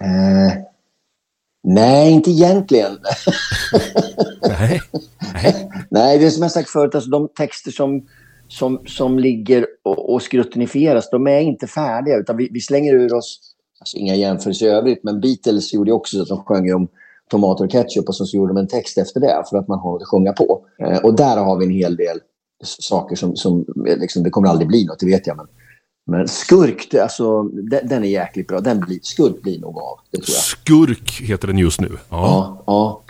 Eh, 0.00 0.52
nej, 1.62 2.12
inte 2.12 2.30
egentligen. 2.30 2.92
nej. 4.48 4.80
nej. 5.34 5.70
nej, 5.90 6.18
det 6.18 6.26
är 6.26 6.30
som 6.30 6.42
jag 6.42 6.52
sagt 6.52 6.70
förut, 6.70 6.94
alltså 6.94 7.10
de 7.10 7.28
texter 7.28 7.70
som, 7.70 8.06
som, 8.48 8.82
som 8.86 9.18
ligger 9.18 9.66
och, 9.82 10.14
och 10.14 10.22
skruttinifieras, 10.22 11.10
de 11.10 11.26
är 11.26 11.40
inte 11.40 11.66
färdiga. 11.66 12.16
Utan 12.16 12.36
vi, 12.36 12.48
vi 12.52 12.60
slänger 12.60 12.94
ur 12.94 13.14
oss, 13.14 13.40
alltså 13.80 13.96
inga 13.96 14.14
jämförelser 14.14 14.66
i 14.66 14.68
övrigt, 14.68 15.04
men 15.04 15.20
Beatles 15.20 15.74
gjorde 15.74 15.92
också 15.92 16.16
så 16.16 16.22
att 16.22 16.28
de 16.28 16.44
sjöng 16.44 16.74
om 16.74 16.88
tomater 17.30 17.64
och 17.64 17.70
ketchup 17.70 18.08
och 18.08 18.14
så 18.14 18.36
gjorde 18.36 18.54
de 18.54 18.60
en 18.60 18.68
text 18.68 18.98
efter 18.98 19.20
det 19.20 19.44
för 19.50 19.58
att 19.58 19.68
man 19.68 19.78
har 19.78 19.92
något 19.92 20.02
att 20.02 20.08
sjunga 20.08 20.32
på. 20.32 20.60
Eh, 20.78 20.98
och 20.98 21.14
där 21.14 21.36
har 21.36 21.58
vi 21.58 21.64
en 21.64 21.72
hel 21.72 21.96
del 21.96 22.18
saker 22.64 23.16
som, 23.16 23.36
som 23.36 23.64
liksom, 23.84 24.22
det 24.22 24.30
kommer 24.30 24.48
aldrig 24.48 24.68
bli 24.68 24.84
något, 24.84 24.98
det 24.98 25.06
vet 25.06 25.26
jag. 25.26 25.36
Men, 25.36 25.46
men 26.06 26.28
skurk, 26.28 26.94
alltså, 26.94 27.42
den, 27.42 27.88
den, 27.88 28.04
är 28.04 28.08
jäkligt 28.08 28.48
bra. 28.48 28.60
Den 28.60 28.80
blir, 28.80 28.98
skurk 29.02 29.42
blir 29.42 29.60
nog 29.60 29.78
av, 29.78 29.98
det 30.10 30.16
tror 30.16 30.34
jag. 30.34 30.42
Skurk 30.42 31.20
heter 31.20 31.48
den 31.48 31.58
just 31.58 31.80
nu. 31.80 31.88
Ja. 31.90 31.96
ja, 32.10 32.62
ja. 32.66 33.02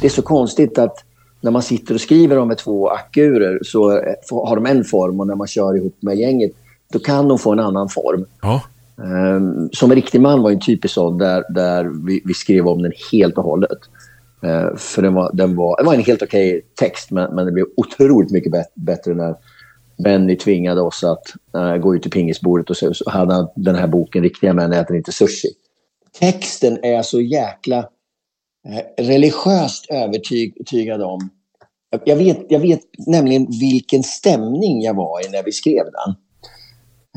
Det 0.00 0.06
är 0.06 0.10
så 0.10 0.22
konstigt 0.22 0.78
att 0.78 0.96
när 1.40 1.50
man 1.50 1.62
sitter 1.62 1.94
och 1.94 2.00
skriver 2.00 2.36
dem 2.36 2.48
med 2.48 2.58
två 2.58 2.88
akurer 2.88 3.58
så 3.62 3.90
har 4.30 4.56
de 4.56 4.66
en 4.66 4.84
form 4.84 5.20
och 5.20 5.26
när 5.26 5.34
man 5.34 5.46
kör 5.46 5.76
ihop 5.76 5.96
med 6.00 6.16
gänget 6.16 6.52
då 6.92 6.98
kan 6.98 7.28
de 7.28 7.38
få 7.38 7.52
en 7.52 7.60
annan 7.60 7.88
form. 7.88 8.26
Ja. 8.42 8.62
Um, 8.96 9.70
som 9.72 9.90
en 9.90 9.94
riktig 9.94 10.20
man 10.20 10.42
var 10.42 10.50
en 10.50 10.60
typisk 10.60 10.94
sån 10.94 11.18
där, 11.18 11.44
där 11.48 12.06
vi, 12.06 12.22
vi, 12.24 12.34
skrev 12.34 12.68
om 12.68 12.82
den 12.82 12.92
helt 13.12 13.38
och 13.38 13.44
hållet. 13.44 13.78
Uh, 14.44 14.76
för 14.76 15.02
den 15.02 15.14
var, 15.14 15.30
den 15.32 15.56
var, 15.56 15.76
det 15.76 15.84
var 15.84 15.94
en 15.94 16.04
helt 16.04 16.22
okej 16.22 16.56
okay 16.56 16.62
text, 16.74 17.10
men, 17.10 17.34
men 17.34 17.46
det 17.46 17.52
blev 17.52 17.66
otroligt 17.76 18.30
mycket 18.30 18.52
bet 18.52 18.72
bättre 18.74 19.14
när 19.14 19.34
Benny 20.04 20.36
tvingade 20.36 20.80
oss 20.80 21.04
att 21.04 21.34
uh, 21.56 21.76
gå 21.76 21.96
ut 21.96 22.02
till 22.02 22.10
pingisbordet 22.10 22.70
och 22.70 22.76
så, 22.76 22.94
så 22.94 23.10
hade 23.10 23.34
han 23.34 23.48
den 23.56 23.74
här 23.74 23.86
boken 23.86 24.22
Riktiga 24.22 24.52
män 24.52 24.72
äter 24.72 24.96
inte 24.96 25.12
sushi. 25.12 25.48
texten 26.20 26.84
är 26.84 27.02
så 27.02 27.20
jäkla 27.20 27.78
eh, 28.68 29.04
religiöst 29.04 29.86
övertygad 29.90 31.02
om. 31.02 31.30
Jag 32.04 32.16
vet, 32.16 32.46
jag 32.48 32.60
vet 32.60 32.80
nämligen 33.06 33.46
vilken 33.60 34.02
stämning 34.02 34.82
jag 34.82 34.94
var 34.94 35.26
i 35.26 35.30
när 35.30 35.42
vi 35.42 35.52
skrev 35.52 35.84
den. 35.84 36.14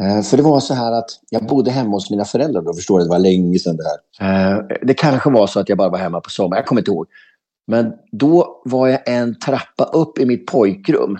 Eh, 0.01 0.21
För 0.21 0.37
det 0.37 0.43
var 0.43 0.59
så 0.59 0.73
här 0.73 0.91
att 0.91 1.09
jag 1.29 1.45
bodde 1.47 1.71
hemma 1.71 1.91
hos 1.91 2.09
mina 2.11 2.25
föräldrar 2.25 2.61
då, 2.61 2.73
förstår 2.73 2.97
du, 2.99 3.03
det 3.05 3.09
var 3.09 3.19
länge 3.19 3.59
sedan 3.59 3.77
det 3.77 3.83
här. 4.19 4.55
Eh, 4.57 4.77
Det 4.81 4.93
kanske 4.93 5.29
var 5.29 5.47
så 5.47 5.59
att 5.59 5.69
jag 5.69 5.77
bara 5.77 5.89
var 5.89 5.97
hemma 5.97 6.19
på 6.21 6.29
sommaren, 6.29 6.59
jag 6.59 6.65
kommer 6.67 6.81
inte 6.81 6.91
ihåg. 6.91 7.05
Men 7.67 7.93
då 8.11 8.61
var 8.65 8.87
jag 8.87 8.99
en 9.09 9.39
trappa 9.39 9.83
upp 9.83 10.19
i 10.19 10.25
mitt 10.25 10.45
pojkrum. 10.47 11.17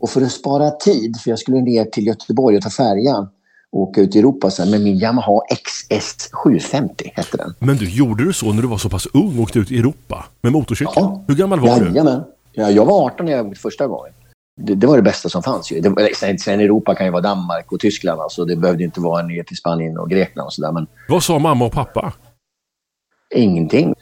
Och 0.00 0.10
för 0.10 0.22
att 0.22 0.32
spara 0.32 0.70
tid, 0.70 1.16
för 1.20 1.30
jag 1.30 1.38
skulle 1.38 1.60
ner 1.60 1.84
till 1.84 2.06
Göteborg 2.06 2.56
och 2.56 2.62
ta 2.62 2.70
färjan 2.70 3.28
och 3.72 3.80
åka 3.80 4.00
ut 4.00 4.16
i 4.16 4.18
Europa 4.18 4.50
sen 4.50 4.70
med 4.70 4.80
min 4.80 4.96
Yamaha 4.98 5.40
XS 5.64 6.28
750 6.32 7.12
hette 7.14 7.36
den. 7.36 7.54
Men 7.58 7.76
du, 7.76 7.90
gjorde 7.90 8.24
du 8.24 8.32
så 8.32 8.52
när 8.52 8.62
du 8.62 8.68
var 8.68 8.78
så 8.78 8.88
pass 8.88 9.06
ung 9.14 9.36
och 9.38 9.42
åkte 9.42 9.58
ut 9.58 9.70
i 9.70 9.78
Europa 9.78 10.24
med 10.40 10.52
motorcykel? 10.52 10.92
Ja. 10.96 11.22
Hur 11.28 11.34
gammal 11.34 11.60
var 11.60 11.80
du? 11.80 11.86
Jajamän. 11.86 12.22
Ja, 12.52 12.70
jag 12.70 12.84
var 12.84 13.06
18 13.06 13.26
när 13.26 13.32
jag 13.32 13.46
åkte 13.46 13.60
första 13.60 13.86
gången. 13.86 14.12
Det, 14.56 14.74
det 14.74 14.86
var 14.86 14.96
det 14.96 15.02
bästa 15.02 15.28
som 15.28 15.42
fanns. 15.42 15.72
Ju. 15.72 15.80
Det, 15.80 16.14
sen, 16.16 16.38
sen 16.38 16.60
Europa 16.60 16.94
kan 16.94 17.06
ju 17.06 17.12
vara 17.12 17.22
Danmark 17.22 17.72
och 17.72 17.80
Tyskland. 17.80 18.20
Alltså, 18.20 18.44
det 18.44 18.56
behövde 18.56 18.84
inte 18.84 19.00
vara 19.00 19.22
ner 19.22 19.42
till 19.42 19.56
Spanien 19.56 19.98
och 19.98 20.10
Grekland 20.10 20.46
och 20.46 20.52
sådär. 20.52 20.72
Men 20.72 20.86
Vad 21.08 21.22
sa 21.22 21.38
mamma 21.38 21.64
och 21.66 21.72
pappa? 21.72 22.12
ingenting. 23.34 23.94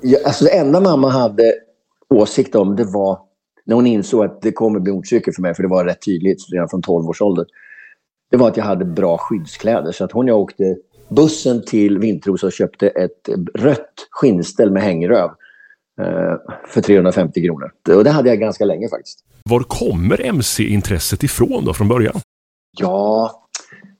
Ja, 0.00 0.18
alltså, 0.26 0.44
det 0.44 0.50
enda 0.58 0.80
mamma 0.80 1.08
hade 1.10 1.54
åsikt 2.14 2.54
om 2.54 2.76
det 2.76 2.84
var 2.84 3.18
när 3.64 3.74
hon 3.74 3.86
insåg 3.86 4.24
att 4.24 4.42
det 4.42 4.52
kommer 4.52 4.80
bli 4.80 4.92
motorcykel 4.92 5.34
för 5.34 5.42
mig. 5.42 5.54
För 5.54 5.62
det 5.62 5.68
var 5.68 5.84
rätt 5.84 6.04
tydligt 6.04 6.38
redan 6.52 6.68
från 6.68 6.82
12 6.82 7.08
års 7.08 7.22
ålder. 7.22 7.46
Det 8.30 8.36
var 8.36 8.48
att 8.48 8.56
jag 8.56 8.64
hade 8.64 8.84
bra 8.84 9.18
skyddskläder. 9.18 9.92
Så 9.92 10.04
att 10.04 10.12
hon 10.12 10.24
och 10.24 10.30
jag 10.30 10.38
åkte 10.40 10.76
bussen 11.08 11.64
till 11.64 11.98
Vintrosa 11.98 12.46
och 12.46 12.52
köpte 12.52 12.88
ett 12.88 13.28
rött 13.54 13.94
skinnställ 14.10 14.70
med 14.70 14.82
hängröv. 14.82 15.30
Eh, 15.98 16.36
För 16.68 16.80
350 16.80 17.42
kronor. 17.46 17.72
Och 17.96 18.04
det 18.04 18.10
hade 18.10 18.28
jag 18.28 18.38
ganska 18.40 18.64
länge 18.64 18.88
faktiskt. 18.88 19.24
Var 19.44 19.60
kommer 19.60 20.26
MC-intresset 20.26 21.22
ifrån 21.22 21.64
då 21.64 21.74
från 21.74 21.88
början? 21.88 22.20
Ja, 22.78 23.30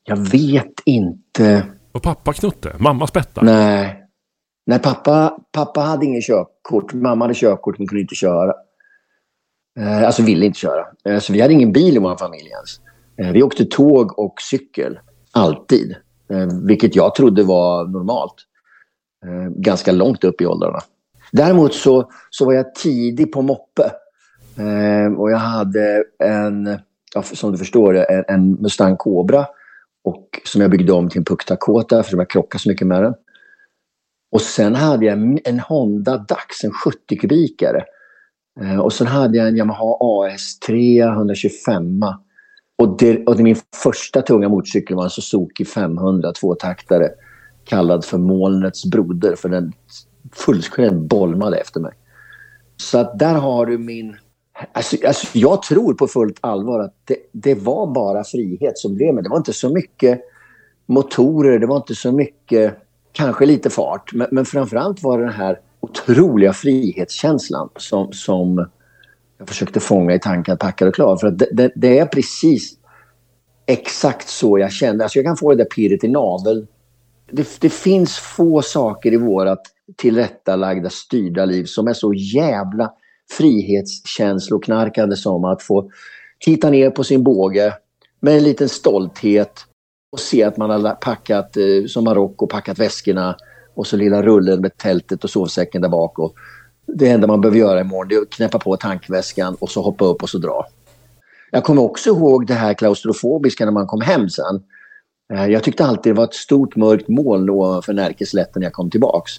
jag 0.05 0.17
vet 0.17 0.73
inte. 0.85 1.67
Var 1.93 2.01
pappa 2.01 2.33
knutte? 2.33 2.77
Mamma 2.79 3.07
spetta? 3.07 3.43
Nej. 3.43 4.05
Nej, 4.67 4.79
pappa, 4.79 5.39
pappa 5.53 5.81
hade 5.81 6.07
ingen 6.07 6.23
körkort. 6.23 6.93
Mamma 6.93 7.25
hade 7.25 7.35
körkort 7.35 7.79
men 7.79 7.87
kunde 7.87 8.01
inte 8.01 8.15
köra. 8.15 8.55
Eh, 9.81 10.07
alltså 10.07 10.23
ville 10.23 10.47
inte 10.47 10.59
köra. 10.59 10.87
Eh, 11.05 11.19
så 11.19 11.33
vi 11.33 11.41
hade 11.41 11.55
ingen 11.55 11.73
bil 11.73 11.97
i 11.97 11.99
vår 11.99 12.17
familj 12.17 12.49
ens. 12.49 12.81
Vi 13.35 13.43
åkte 13.43 13.65
tåg 13.65 14.19
och 14.19 14.35
cykel. 14.51 14.99
Alltid. 15.33 15.97
Vilket 16.67 16.97
jag 16.97 17.15
trodde 17.15 17.43
var 17.43 17.87
normalt. 17.87 18.35
Ganska 19.57 19.93
långt 19.93 20.25
upp 20.25 20.41
i 20.41 20.47
åldrarna. 20.47 20.81
Däremot 21.33 21.75
så, 21.75 22.11
så 22.31 22.45
var 22.45 22.53
jag 22.53 22.75
tidig 22.75 23.33
på 23.33 23.43
moppe. 23.43 23.83
Eh, 24.59 25.13
och 25.19 25.31
jag 25.31 25.39
hade 25.39 26.05
en, 26.25 26.79
ja, 27.15 27.23
som 27.23 27.53
du 27.53 27.59
förstår, 27.59 27.95
en, 27.97 28.25
en 28.29 28.53
Mustang 28.53 28.97
Cobra. 28.97 29.47
Och, 30.05 30.41
som 30.45 30.61
jag 30.61 30.71
byggde 30.71 30.93
om 30.93 31.09
till 31.09 31.19
en 31.19 31.25
Puck 31.25 31.47
Dakota 31.47 32.03
för 32.03 32.17
jag 32.17 32.31
krockade 32.31 32.63
så 32.63 32.69
mycket 32.69 32.87
med 32.87 33.03
den. 33.03 33.15
Och 34.33 34.41
sen 34.41 34.75
hade 34.75 35.07
jag 35.07 35.13
en- 35.13 35.39
en 35.45 35.61
Honda 35.61 36.17
Dax, 36.19 36.65
en 36.65 36.71
70 36.73 37.17
kubikare. 37.17 37.85
Eh, 38.61 38.79
och 38.81 38.93
sen 38.93 39.07
hade 39.07 39.39
jag 39.39 39.49
en 39.49 39.57
Yamaha 39.57 39.97
AS3 40.01 41.13
125. 41.13 42.03
Och 42.79 42.97
det, 42.99 43.27
och 43.27 43.37
det 43.37 43.43
min 43.43 43.57
första 43.83 44.23
tunga 44.23 44.49
motorcykel 44.49 44.97
var 44.97 45.05
en 45.05 45.11
Suzuki 45.11 45.65
500 45.65 46.33
tvåtaktare. 46.33 47.09
Kallad 47.65 48.05
för 48.05 48.19
molnets 48.19 48.85
broder 48.87 49.35
för 49.37 49.49
den 49.49 49.73
fullständigt 50.33 51.09
bolmade 51.09 51.57
efter 51.57 51.81
mig. 51.81 51.93
Så 52.77 52.99
att 52.99 53.19
där 53.19 53.35
har 53.35 53.67
du 53.67 53.79
min... 53.79 54.17
Alltså, 54.73 54.97
alltså 55.07 55.27
jag 55.39 55.63
tror 55.63 55.95
på 55.95 56.07
fullt 56.07 56.39
allvar 56.41 56.81
att 56.81 56.95
det, 57.05 57.17
det 57.33 57.55
var 57.55 57.87
bara 57.87 58.25
frihet 58.25 58.79
som 58.79 58.95
drev 58.95 59.15
mig. 59.15 59.23
Det 59.23 59.29
var 59.29 59.37
inte 59.37 59.53
så 59.53 59.69
mycket 59.69 60.21
motorer, 60.87 61.59
det 61.59 61.67
var 61.67 61.77
inte 61.77 61.95
så 61.95 62.13
mycket, 62.13 62.75
kanske 63.13 63.47
lite 63.47 63.71
fart. 63.71 64.13
Men, 64.13 64.29
men 64.31 64.45
framförallt 64.45 65.03
var 65.03 65.19
det 65.19 65.25
den 65.25 65.33
här 65.33 65.61
otroliga 65.81 66.53
frihetskänslan 66.53 67.69
som, 67.77 68.13
som 68.13 68.69
jag 69.39 69.49
försökte 69.49 69.81
fånga 69.81 70.15
i 70.15 70.19
tanken 70.19 70.55
att 70.55 70.61
packa 70.61 70.89
och 70.89 70.95
klar. 70.95 71.17
För 71.17 71.27
att 71.27 71.39
det, 71.39 71.49
det, 71.53 71.73
det 71.77 71.99
är 71.99 72.07
precis 72.07 72.79
exakt 73.67 74.29
så 74.29 74.59
jag 74.59 74.73
kände. 74.73 75.05
Alltså 75.05 75.19
jag 75.19 75.27
kan 75.27 75.37
få 75.37 75.51
det 75.51 75.57
där 75.57 75.65
pirret 75.65 76.05
i 76.05 76.09
naveln. 76.09 76.67
Det, 77.31 77.61
det 77.61 77.71
finns 77.71 78.19
få 78.19 78.63
saker 78.63 79.13
i 79.13 79.17
vårat 79.17 79.63
tillrättalagda, 79.97 80.91
styrda 80.91 81.45
liv 81.45 81.65
som 81.65 81.89
är 81.89 81.93
så 81.93 82.15
jävla 82.15 82.93
frihetskänsloknarkande 83.31 85.17
som 85.17 85.45
att 85.45 85.63
få 85.63 85.91
titta 86.41 86.71
ner 86.71 86.91
på 86.91 87.05
sin 87.05 87.23
båge 87.23 87.75
med 88.21 88.37
en 88.37 88.43
liten 88.43 88.69
stolthet 88.69 89.65
och 90.13 90.21
se 90.21 90.43
att 90.43 90.57
man 90.57 90.71
har 90.71 90.95
packat 90.95 91.57
eh, 91.57 91.87
som 91.87 92.05
Marocko, 92.05 92.47
packat 92.47 92.79
väskorna 92.79 93.37
och 93.75 93.87
så 93.87 93.97
lilla 93.97 94.23
rullen 94.23 94.61
med 94.61 94.77
tältet 94.77 95.25
och 95.25 95.31
sovsäcken 95.31 95.83
där 95.83 95.89
bak. 95.89 96.19
Och 96.19 96.35
det 96.87 97.09
enda 97.09 97.27
man 97.27 97.41
behöver 97.41 97.59
göra 97.59 97.81
imorgon 97.81 98.09
det 98.09 98.15
är 98.15 98.23
att 98.23 98.31
knäppa 98.31 98.59
på 98.59 98.77
tankväskan 98.77 99.55
och 99.55 99.71
så 99.71 99.83
hoppa 99.83 100.05
upp 100.05 100.23
och 100.23 100.31
så 100.31 100.39
dra. 100.39 100.67
Jag 101.51 101.65
kommer 101.65 101.83
också 101.83 102.11
ihåg 102.11 102.47
det 102.47 102.55
här 102.55 102.75
klaustrofobiska 102.75 103.65
när 103.65 103.73
man 103.73 103.87
kom 103.87 104.01
hem 104.01 104.29
sen. 104.29 104.63
Eh, 105.33 105.47
jag 105.47 105.63
tyckte 105.63 105.85
alltid 105.85 106.13
det 106.13 106.17
var 106.17 106.25
ett 106.25 106.35
stort 106.35 106.77
mörkt 106.77 107.09
moln 107.09 107.51
ovanför 107.51 107.93
Närkeslätten 107.93 108.61
när 108.61 108.67
jag 108.67 108.73
kom 108.73 108.91
tillbaks. 108.91 109.33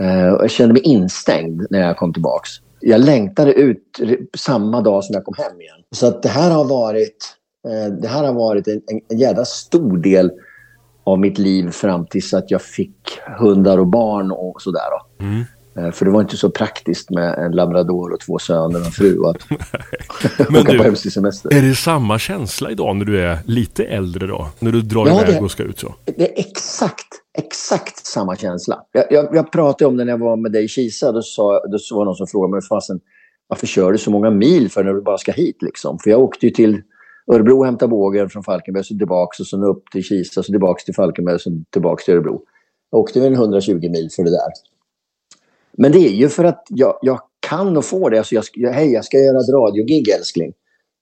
Eh, 0.00 0.32
och 0.32 0.44
Jag 0.44 0.50
kände 0.50 0.72
mig 0.72 0.82
instängd 0.82 1.66
när 1.70 1.80
jag 1.80 1.96
kom 1.96 2.12
tillbaks. 2.12 2.50
Jag 2.80 3.00
längtade 3.00 3.52
ut 3.52 4.00
samma 4.36 4.80
dag 4.80 5.04
som 5.04 5.14
jag 5.14 5.24
kom 5.24 5.34
hem 5.38 5.60
igen. 5.60 5.76
Så 5.90 6.06
att 6.06 6.22
det 6.22 6.28
här 6.28 6.50
har 6.50 6.64
varit, 6.64 7.34
eh, 7.68 7.92
det 7.92 8.08
här 8.08 8.24
har 8.24 8.32
varit 8.32 8.68
en, 8.68 8.80
en, 8.86 9.00
en 9.08 9.18
jävla 9.18 9.44
stor 9.44 9.98
del 9.98 10.30
av 11.04 11.18
mitt 11.18 11.38
liv 11.38 11.70
fram 11.70 12.06
tills 12.06 12.34
att 12.34 12.50
jag 12.50 12.62
fick 12.62 13.18
hundar 13.38 13.78
och 13.78 13.86
barn 13.86 14.30
och 14.30 14.62
sådär. 14.62 14.80
Då. 14.90 15.24
Mm. 15.24 15.44
Eh, 15.78 15.90
För 15.90 16.04
det 16.04 16.10
var 16.10 16.20
inte 16.20 16.36
så 16.36 16.50
praktiskt 16.50 17.10
med 17.10 17.34
en 17.38 17.52
labrador 17.52 18.12
och 18.12 18.20
två 18.20 18.38
söner 18.38 18.80
och 18.80 18.86
en 18.86 18.92
fru 18.92 19.18
att 19.26 19.36
Men 20.50 20.60
åka 20.62 20.72
du- 20.72 20.78
på 20.78 20.84
hemsig 20.84 21.12
semester. 21.12 21.54
Är 21.54 21.62
det 21.62 21.74
samma 21.74 22.18
känsla 22.18 22.70
idag 22.70 22.96
när 22.96 23.04
du 23.04 23.20
är 23.20 23.38
lite 23.44 23.84
äldre 23.84 24.26
då? 24.26 24.48
När 24.58 24.72
du 24.72 24.82
drar 24.82 25.06
Ja, 25.06 25.22
iväg 25.22 25.34
det- 25.34 25.40
och 25.44 25.50
ska 25.50 25.62
ut 25.62 25.78
så? 25.78 25.94
Det 26.04 26.22
är 26.38 26.40
exakt, 26.48 27.06
exakt 27.38 28.06
samma 28.06 28.36
känsla. 28.36 28.82
Jag, 28.92 29.04
jag, 29.10 29.28
jag 29.36 29.52
pratade 29.52 29.88
om 29.88 29.96
det 29.96 30.04
när 30.04 30.12
jag 30.12 30.18
var 30.18 30.36
med 30.36 30.52
dig 30.52 30.64
i 30.64 30.68
Kisa. 30.68 31.12
Då, 31.12 31.22
sa, 31.22 31.42
då 31.52 31.78
var 31.96 32.04
det 32.04 32.08
någon 32.08 32.14
som 32.16 32.26
frågade 32.26 32.50
mig, 32.52 32.60
fasen, 32.68 33.00
varför 33.46 33.66
kör 33.66 33.92
du 33.92 33.98
så 33.98 34.10
många 34.10 34.30
mil 34.30 34.70
för 34.70 34.84
när 34.84 34.92
du 34.92 35.02
bara 35.02 35.18
ska 35.18 35.32
hit? 35.32 35.56
Liksom? 35.62 35.98
För 35.98 36.10
jag 36.10 36.20
åkte 36.20 36.46
ju 36.46 36.50
till 36.52 36.82
Örebro 37.32 37.58
och 37.58 37.64
hämtade 37.66 37.90
bågen 37.90 38.28
från 38.30 38.42
Falkenberg, 38.44 38.84
så 38.84 38.98
tillbaka 38.98 39.42
och 39.42 39.46
sen 39.46 39.62
upp 39.64 39.82
till 39.92 40.02
Kisa, 40.04 40.42
så 40.42 40.52
tillbaka 40.52 40.82
till 40.84 40.94
Falkenberg 40.94 41.34
och 41.34 41.40
sen 41.40 41.64
tillbaka 41.70 42.02
till 42.04 42.14
Örebro. 42.14 42.40
Jag 42.90 43.00
åkte 43.00 43.20
väl 43.20 43.32
120 43.32 43.72
mil 43.74 44.08
för 44.16 44.22
det 44.24 44.30
där. 44.30 44.52
Men 45.78 45.92
det 45.92 45.98
är 45.98 46.12
ju 46.12 46.28
för 46.28 46.44
att 46.44 46.66
jag, 46.68 46.98
jag 47.02 47.20
kan 47.40 47.76
och 47.76 47.84
får 47.84 48.10
det. 48.10 48.18
Alltså 48.18 48.34
jag, 48.34 48.44
jag, 48.54 48.72
hej, 48.72 48.92
jag 48.92 49.04
ska 49.04 49.18
göra 49.18 49.38
ett 49.40 49.48
radiogig 49.48 50.08
älskling. 50.08 50.52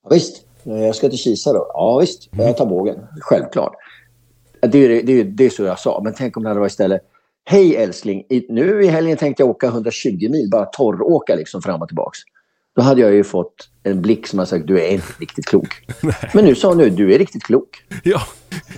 Ja, 0.03 0.09
visst, 0.13 0.47
Eh, 0.67 0.85
jag 0.85 0.95
ska 0.95 1.09
till 1.09 1.17
Kisa 1.17 1.53
då. 1.53 1.71
Ja 1.73 1.97
visst, 1.97 2.29
jag 2.37 2.57
tar 2.57 2.65
bågen. 2.65 2.97
Självklart. 3.21 3.73
Det 4.61 4.77
är, 4.85 5.03
det, 5.03 5.13
är, 5.19 5.23
det 5.23 5.45
är 5.45 5.49
så 5.49 5.63
jag 5.63 5.79
sa. 5.79 6.01
Men 6.03 6.13
tänk 6.13 6.37
om 6.37 6.43
det 6.43 6.49
hade 6.49 6.59
varit 6.59 6.71
istället. 6.71 7.01
Hej 7.45 7.75
älskling, 7.75 8.23
nu 8.49 8.83
i 8.83 8.87
helgen 8.87 9.17
tänkte 9.17 9.43
jag 9.43 9.49
åka 9.49 9.67
120 9.67 10.29
mil, 10.29 10.49
bara 10.51 10.65
torråka 10.65 11.35
liksom 11.35 11.61
fram 11.61 11.81
och 11.81 11.87
tillbaks. 11.87 12.19
Då 12.75 12.81
hade 12.81 13.01
jag 13.01 13.13
ju 13.13 13.23
fått 13.23 13.69
en 13.83 14.01
blick 14.01 14.27
som 14.27 14.39
har 14.39 14.45
sagt 14.45 14.67
du 14.67 14.79
är 14.79 14.87
inte 14.87 15.07
riktigt 15.19 15.45
klok. 15.45 15.67
Men 16.33 16.45
nu 16.45 16.55
sa 16.55 16.67
hon 16.67 16.77
nu, 16.77 16.89
du 16.89 17.13
är 17.13 17.19
riktigt 17.19 17.43
klok. 17.43 17.69
Ja, 18.03 18.21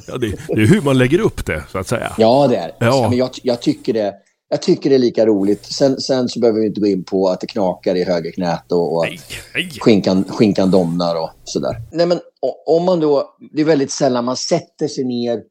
ja 0.07 0.17
det, 0.17 0.27
det 0.47 0.61
är 0.61 0.67
hur 0.67 0.81
man 0.81 0.97
lägger 0.97 1.19
upp 1.19 1.45
det 1.45 1.63
så 1.71 1.77
att 1.77 1.87
säga. 1.87 2.13
Ja, 2.17 2.47
det 2.47 2.55
är 2.55 2.67
det. 2.67 2.85
Ja. 2.85 3.07
Men 3.09 3.17
jag, 3.17 3.29
jag, 3.43 3.61
tycker 3.61 3.93
det. 3.93 4.13
Jag 4.49 4.61
tycker 4.61 4.89
det 4.89 4.95
är 4.95 4.99
lika 4.99 5.25
roligt. 5.25 5.65
Sen, 5.65 6.01
sen 6.01 6.29
så 6.29 6.39
behöver 6.39 6.59
vi 6.59 6.67
inte 6.67 6.81
gå 6.81 6.87
in 6.87 7.03
på 7.03 7.27
att 7.27 7.41
det 7.41 7.47
knakar 7.47 7.95
i 7.95 8.03
högerknät 8.03 8.71
och, 8.71 8.93
och 8.95 9.03
att 9.03 9.09
Nej, 9.09 9.19
nej. 9.53 9.69
skinkan, 9.79 10.23
skinkan 10.23 10.71
domnar 10.71 11.15
och 11.15 11.29
sådär. 11.43 11.75
Nej, 11.91 12.05
men 12.05 12.19
om 12.65 12.83
man 12.85 12.99
då... 12.99 13.35
Det 13.53 13.61
är 13.61 13.65
väldigt 13.65 13.91
sällan 13.91 14.25
man 14.25 14.37
sätter 14.37 14.87
sig 14.87 15.03
ner 15.03 15.41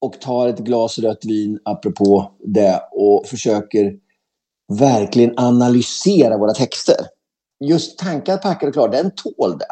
och 0.00 0.20
tar 0.20 0.48
ett 0.48 0.58
glas 0.58 0.98
rött 0.98 1.24
vin, 1.24 1.58
apropå 1.64 2.32
det, 2.46 2.80
och 2.92 3.26
försöker 3.26 3.92
verkligen 4.72 5.38
analysera 5.38 6.38
våra 6.38 6.54
texter. 6.54 6.96
Just 7.64 7.98
tankar 7.98 8.36
packad 8.36 8.68
och 8.68 8.72
klar, 8.72 8.88
den 8.88 9.10
tål 9.10 9.58
det. 9.58 9.66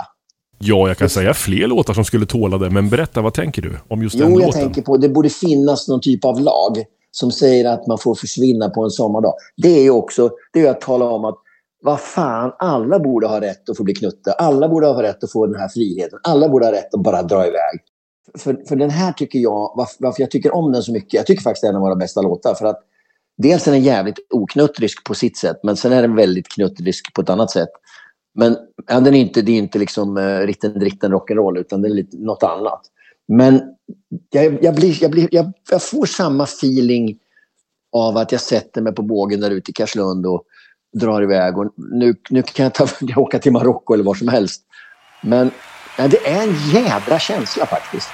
Ja, 0.59 0.89
jag 0.89 0.99
kan 0.99 1.09
säga 1.09 1.35
fler 1.35 1.67
låtar 1.67 1.95
som 1.95 2.05
skulle 2.05 2.27
tåla 2.27 2.59
det, 2.59 2.71
men 2.71 2.89
berätta, 2.89 3.21
vad 3.21 3.35
tänker 3.35 3.63
du 3.63 3.79
om 3.89 4.03
just 4.03 4.19
den 4.19 4.33
Jo, 4.33 4.41
jag 4.41 4.47
låten? 4.47 4.63
tänker 4.63 4.83
på 4.83 4.97
det 4.97 5.09
borde 5.09 5.29
finnas 5.31 5.89
någon 5.89 6.01
typ 6.01 6.25
av 6.25 6.41
lag 6.41 6.85
som 7.19 7.31
säger 7.31 7.65
att 7.65 7.87
man 7.87 7.99
får 7.99 8.15
försvinna 8.15 8.71
på 8.71 8.85
en 8.85 8.91
sommardag. 8.91 9.35
Det 9.57 9.69
är 9.69 9.83
ju 9.83 9.91
också 9.91 10.31
det 10.53 10.61
är 10.61 10.71
att 10.71 10.81
tala 10.81 11.05
om 11.05 11.25
att 11.25 11.39
vad 11.83 12.01
fan, 12.01 12.53
alla 12.59 12.99
borde 12.99 13.27
ha 13.27 13.41
rätt 13.41 13.71
att 13.71 13.77
få 13.77 13.85
bli 13.85 13.95
knutte. 13.95 14.33
Alla 14.33 14.69
borde 14.69 14.87
ha 14.87 15.03
rätt 15.03 15.25
att 15.25 15.33
få 15.33 15.47
den 15.47 15.61
här 15.61 15.69
friheten. 15.69 16.19
Alla 16.23 16.49
borde 16.49 16.67
ha 16.67 16.73
rätt 16.73 16.95
att 16.95 17.03
bara 17.03 17.23
dra 17.23 17.47
iväg. 17.47 17.81
För, 18.39 18.65
för 18.69 18.77
den 18.77 18.91
här 18.91 19.13
tycker 19.13 19.39
jag, 19.39 19.73
varför, 19.77 19.97
varför 19.99 20.23
jag 20.23 20.31
tycker 20.31 20.55
om 20.55 20.73
den 20.73 20.83
så 20.83 20.93
mycket, 20.93 21.15
jag 21.15 21.27
tycker 21.27 21.43
faktiskt 21.43 21.63
det 21.63 21.67
är 21.67 21.71
en 21.71 21.77
av 21.77 21.83
våra 21.83 21.97
bästa 21.97 22.23
låtar. 22.23 22.55
För 22.55 22.67
att 22.67 22.81
dels 23.39 23.69
är 23.69 23.73
den 23.73 23.83
jävligt 23.83 24.19
oknuttrisk 24.31 25.05
på 25.05 25.15
sitt 25.15 25.37
sätt, 25.37 25.57
men 25.63 25.77
sen 25.77 25.93
är 25.93 26.03
den 26.03 26.17
väldigt 26.17 26.49
knuttrisk 26.49 27.15
på 27.15 27.23
ett 27.23 27.31
annat 27.31 27.51
sätt. 27.51 27.71
Men 28.35 28.57
ja, 28.87 29.01
den 29.01 29.15
är 29.15 29.21
inte, 29.21 29.43
det 29.43 29.53
är 29.53 29.57
inte 29.57 29.79
liksom 29.79 30.17
eh, 30.17 30.25
uh, 30.25 30.47
ritten 30.47 30.79
dritten 30.79 31.13
rock'n'roll, 31.13 31.59
utan 31.59 31.83
det 31.83 31.89
är 31.89 31.95
lite, 31.95 32.17
något 32.17 32.43
annat. 32.43 32.81
Men 33.29 33.63
jag, 34.31 34.65
jag, 34.65 34.75
blir, 34.75 35.03
jag, 35.03 35.11
blir, 35.11 35.29
jag, 35.31 35.53
jag 35.71 35.83
får 35.83 36.07
samma 36.07 36.45
feeling 36.45 37.19
av 37.93 38.17
att 38.17 38.33
jag 38.33 38.41
sätter 38.41 38.83
mig 38.83 38.95
på 38.95 39.03
bågen 39.03 39.41
där 39.41 39.51
ute 39.51 39.71
i 39.71 39.75
Karlslund 39.75 40.27
och 40.27 40.45
drar 41.01 41.23
iväg. 41.23 41.59
Och 41.59 41.75
nu, 41.77 42.15
nu 42.31 42.43
kan 42.43 42.65
jag, 42.65 42.75
ta, 42.75 42.89
jag 43.01 43.19
åka 43.19 43.39
till 43.39 43.53
Marocko 43.53 43.95
eller 43.95 44.05
var 44.05 44.15
som 44.15 44.29
helst. 44.29 44.63
Men 45.23 45.51
det 45.97 46.27
är 46.27 46.43
en 46.43 46.55
jädra 46.73 47.19
känsla 47.19 47.67
faktiskt. 47.67 48.09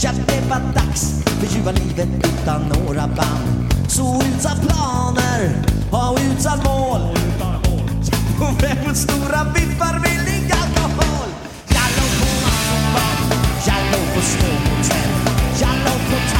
Ja, 0.00 0.10
det 0.26 0.40
var 0.50 0.60
dags 0.74 1.22
för 1.24 1.46
ljuva 1.56 1.70
livet 1.72 2.08
utan 2.18 2.62
några 2.62 3.06
band. 3.06 3.74
Så 3.88 4.22
utan 4.22 4.58
planer 4.58 5.62
och 5.90 6.18
utan 6.20 6.58
mål. 6.58 7.00
På 8.38 8.44
väg 8.62 8.86
mot 8.86 8.96
stora 8.96 9.44
biffar 9.54 10.00
billig 10.00 10.52
alkohol? 10.52 11.28
Jag 11.68 11.88
låg 11.96 12.12
på 12.20 12.26
autobahn, 12.48 13.42
jag 13.66 13.82
låg 13.92 14.14
på 14.14 14.20
småhotell 14.20 15.10
Jag 15.60 15.74
låg 15.84 16.00
på 16.10 16.37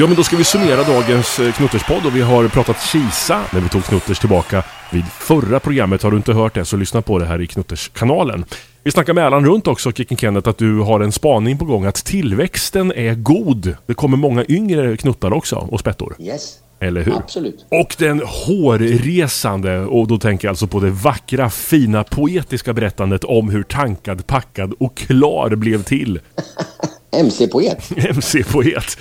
Ja, 0.00 0.06
men 0.06 0.16
då 0.16 0.24
ska 0.24 0.36
vi 0.36 0.44
summera 0.44 0.84
dagens 0.84 1.38
eh, 1.38 1.52
Knutterspodd 1.52 2.06
och 2.06 2.16
vi 2.16 2.20
har 2.20 2.48
pratat 2.48 2.82
Kisa 2.82 3.40
när 3.52 3.60
vi 3.60 3.68
tog 3.68 3.84
Knutters 3.84 4.18
tillbaka 4.18 4.62
vid 4.92 5.04
förra 5.04 5.60
programmet. 5.60 6.02
Har 6.02 6.10
du 6.10 6.16
inte 6.16 6.32
hört 6.32 6.54
det 6.54 6.64
så 6.64 6.76
lyssna 6.76 7.02
på 7.02 7.18
det 7.18 7.24
här 7.24 7.40
i 7.40 7.46
Knutters-kanalen. 7.46 8.44
Vi 8.82 8.90
snackar 8.90 9.12
med 9.12 9.26
Erland 9.26 9.46
runt 9.46 9.66
också, 9.66 9.92
Kicken 9.92 10.16
Kenneth, 10.16 10.48
att 10.48 10.58
du 10.58 10.78
har 10.78 11.00
en 11.00 11.12
spaning 11.12 11.58
på 11.58 11.64
gång 11.64 11.84
att 11.84 11.94
tillväxten 11.94 12.92
är 12.92 13.14
god. 13.14 13.76
Det 13.86 13.94
kommer 13.94 14.16
många 14.16 14.44
yngre 14.48 14.96
knuttar 14.96 15.32
också 15.32 15.56
och 15.56 15.80
spettor. 15.80 16.16
Yes, 16.18 16.58
Eller 16.80 17.02
hur? 17.02 17.16
absolut. 17.16 17.66
Och 17.68 17.96
den 17.98 18.22
hårresande, 18.24 19.78
och 19.78 20.06
då 20.08 20.18
tänker 20.18 20.48
jag 20.48 20.52
alltså 20.52 20.66
på 20.66 20.80
det 20.80 20.90
vackra, 20.90 21.50
fina, 21.50 22.04
poetiska 22.04 22.72
berättandet 22.72 23.24
om 23.24 23.48
hur 23.48 23.62
tankad, 23.62 24.26
packad 24.26 24.74
och 24.78 24.96
klar 24.96 25.54
blev 25.54 25.82
till. 25.82 26.20
MC-poet. 27.12 27.90
MC-poet. 27.96 28.98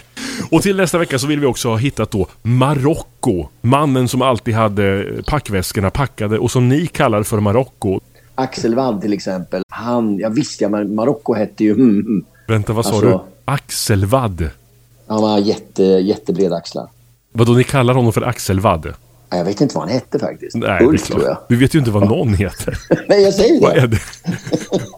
Och 0.52 0.62
till 0.62 0.76
nästa 0.78 0.98
vecka 0.98 1.20
så 1.20 1.28
vill 1.28 1.40
vi 1.40 1.46
också 1.46 1.70
ha 1.70 1.78
hittat 1.78 2.12
då 2.12 2.28
Marocko. 2.42 3.48
Mannen 3.62 4.08
som 4.08 4.22
alltid 4.22 4.54
hade 4.54 5.06
packväskorna 5.28 5.90
packade 5.90 6.40
och 6.40 6.52
som 6.52 6.70
ni 6.70 6.88
kallar 6.88 7.24
för 7.24 7.40
Marocko. 7.40 8.00
Axel 8.36 8.76
Wadd 8.76 9.02
till 9.02 9.14
exempel. 9.14 9.62
Han, 9.70 10.20
jag 10.20 10.30
visste 10.30 10.64
ja, 10.64 10.70
men 10.70 10.96
Marocko 10.96 11.34
hette 11.34 11.64
ju... 11.64 11.72
Mm, 11.74 12.00
mm. 12.00 12.26
Vänta, 12.48 12.74
vad 12.74 12.86
sa 12.86 12.92
Alltså- 12.92 13.08
du? 13.10 13.20
Axelvadd. 13.46 14.50
Han 15.08 15.22
var 15.22 15.38
jätte, 15.38 15.84
jättebreda 15.84 16.56
axlar. 16.56 16.88
Vadå, 17.32 17.52
ni 17.54 17.64
kallar 17.64 17.94
honom 17.94 18.14
för 18.14 18.22
Axelvadd? 18.22 18.94
Ja, 19.30 19.38
Jag 19.38 19.46
vet 19.46 19.62
inte 19.62 19.76
vad 19.76 19.84
han 19.84 19.94
hette 19.94 20.20
faktiskt. 20.20 20.56
Nej, 20.56 20.78
det 20.80 20.86
Ulf 20.86 21.08
tror 21.08 21.24
jag. 21.24 21.38
Du 21.50 21.56
vet 21.56 21.76
ju 21.76 21.80
inte 21.80 21.92
vad 21.92 22.10
någon 22.10 22.34
heter. 22.34 22.78
Nej, 23.10 23.22
jag 23.24 23.34
säger 23.34 23.74
det. 23.82 23.88
det? 23.88 24.00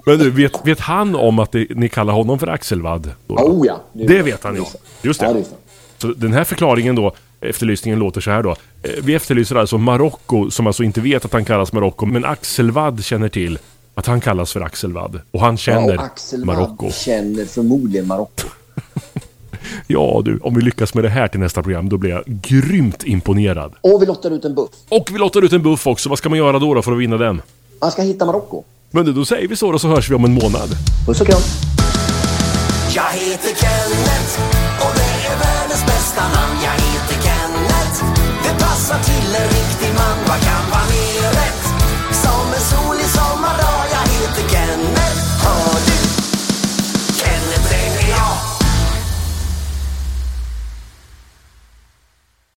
Men 0.06 0.18
du, 0.20 0.30
vet, 0.32 0.66
vet 0.68 0.80
han 0.80 1.16
om 1.16 1.40
att 1.40 1.52
det, 1.52 1.68
ni 1.70 1.90
kallar 1.90 2.14
honom 2.14 2.40
för 2.40 2.48
Axelvad? 2.48 3.12
Då? 3.28 3.36
Oh 3.36 3.68
ja. 3.68 3.82
Det 3.94 4.22
vet 4.22 4.44
han 4.44 4.56
ju. 4.56 4.64
Just 5.02 5.22
Ja, 5.22 5.28
det. 5.28 5.34
det 5.34 5.40
visste 5.40 5.56
han. 5.56 5.62
Så 5.98 6.08
den 6.20 6.34
här 6.34 6.44
förklaringen 6.44 6.96
då, 6.96 7.16
efterlysningen 7.42 8.00
låter 8.00 8.22
så 8.22 8.32
här 8.32 8.44
då. 8.44 8.52
Eh, 8.84 8.92
Vi 9.04 9.16
efterlyser 9.16 9.56
alltså 9.56 9.78
Marocko 9.78 10.52
som 10.52 10.68
alltså 10.68 10.84
inte 10.84 11.02
vet 11.02 11.26
att 11.26 11.34
han 11.34 11.46
kallas 11.46 11.74
Marocko, 11.74 12.06
men 12.06 12.26
Axelvad 12.26 13.04
känner 13.04 13.30
till 13.30 13.60
att 13.96 14.06
han 14.08 14.22
kallas 14.22 14.54
för 14.54 14.62
Axelvad. 14.62 15.20
Och 15.32 15.42
han 15.42 15.54
Ja, 15.54 15.58
känner 15.58 15.98
och 15.98 16.04
Axel 16.04 16.46
Marocko. 16.46 16.92
Känner 16.92 17.46
förmodligen 17.46 18.08
Marocko. 18.08 18.48
Ja 19.88 20.22
du, 20.26 20.40
om 20.44 20.56
vi 20.56 20.62
lyckas 20.62 20.94
med 20.94 21.04
det 21.04 21.10
här 21.10 21.28
till 21.28 21.40
nästa 21.40 21.64
program, 21.64 21.90
då 21.90 21.98
blir 21.98 22.12
jag 22.12 22.24
grymt 22.26 23.04
imponerad. 23.04 23.74
Och 23.82 24.02
vi 24.02 24.06
lottar 24.06 24.32
ut 24.32 24.46
en 24.46 24.56
buff. 24.56 24.70
Och 24.90 25.10
vi 25.12 25.18
lottar 25.20 25.42
ut 25.42 25.54
en 25.54 25.64
buff 25.64 25.88
också, 25.88 26.10
vad 26.10 26.18
ska 26.18 26.30
man 26.30 26.38
göra 26.38 26.60
då, 26.60 26.74
då 26.74 26.82
för 26.82 26.92
att 26.92 26.98
vinna 26.98 27.18
den? 27.18 27.42
Man 27.82 27.92
ska 27.92 28.02
hitta 28.02 28.26
Marocko. 28.26 28.64
Men 28.92 29.06
du, 29.06 29.14
då 29.14 29.26
säger 29.26 29.48
vi 29.48 29.56
så 29.56 29.72
då, 29.72 29.80
så 29.80 29.88
hörs 29.88 30.10
vi 30.10 30.16
om 30.16 30.26
en 30.26 30.34
månad. 30.34 30.70
Puss 31.08 31.22
och 31.22 31.28
kram. 31.28 31.42
Jag 32.96 33.04
heter 33.04 33.56
Kenneth 33.62 34.34
och 34.84 34.92
det 34.96 35.12
är 35.28 35.36
världens 35.40 35.86
bästa 35.86 36.22
namn. 36.22 36.56
Jag 36.64 36.72
heter 36.72 37.18
Kenneth, 37.28 37.98
det 38.44 38.64
passar 38.64 39.00
till 39.04 39.36
en 39.42 39.61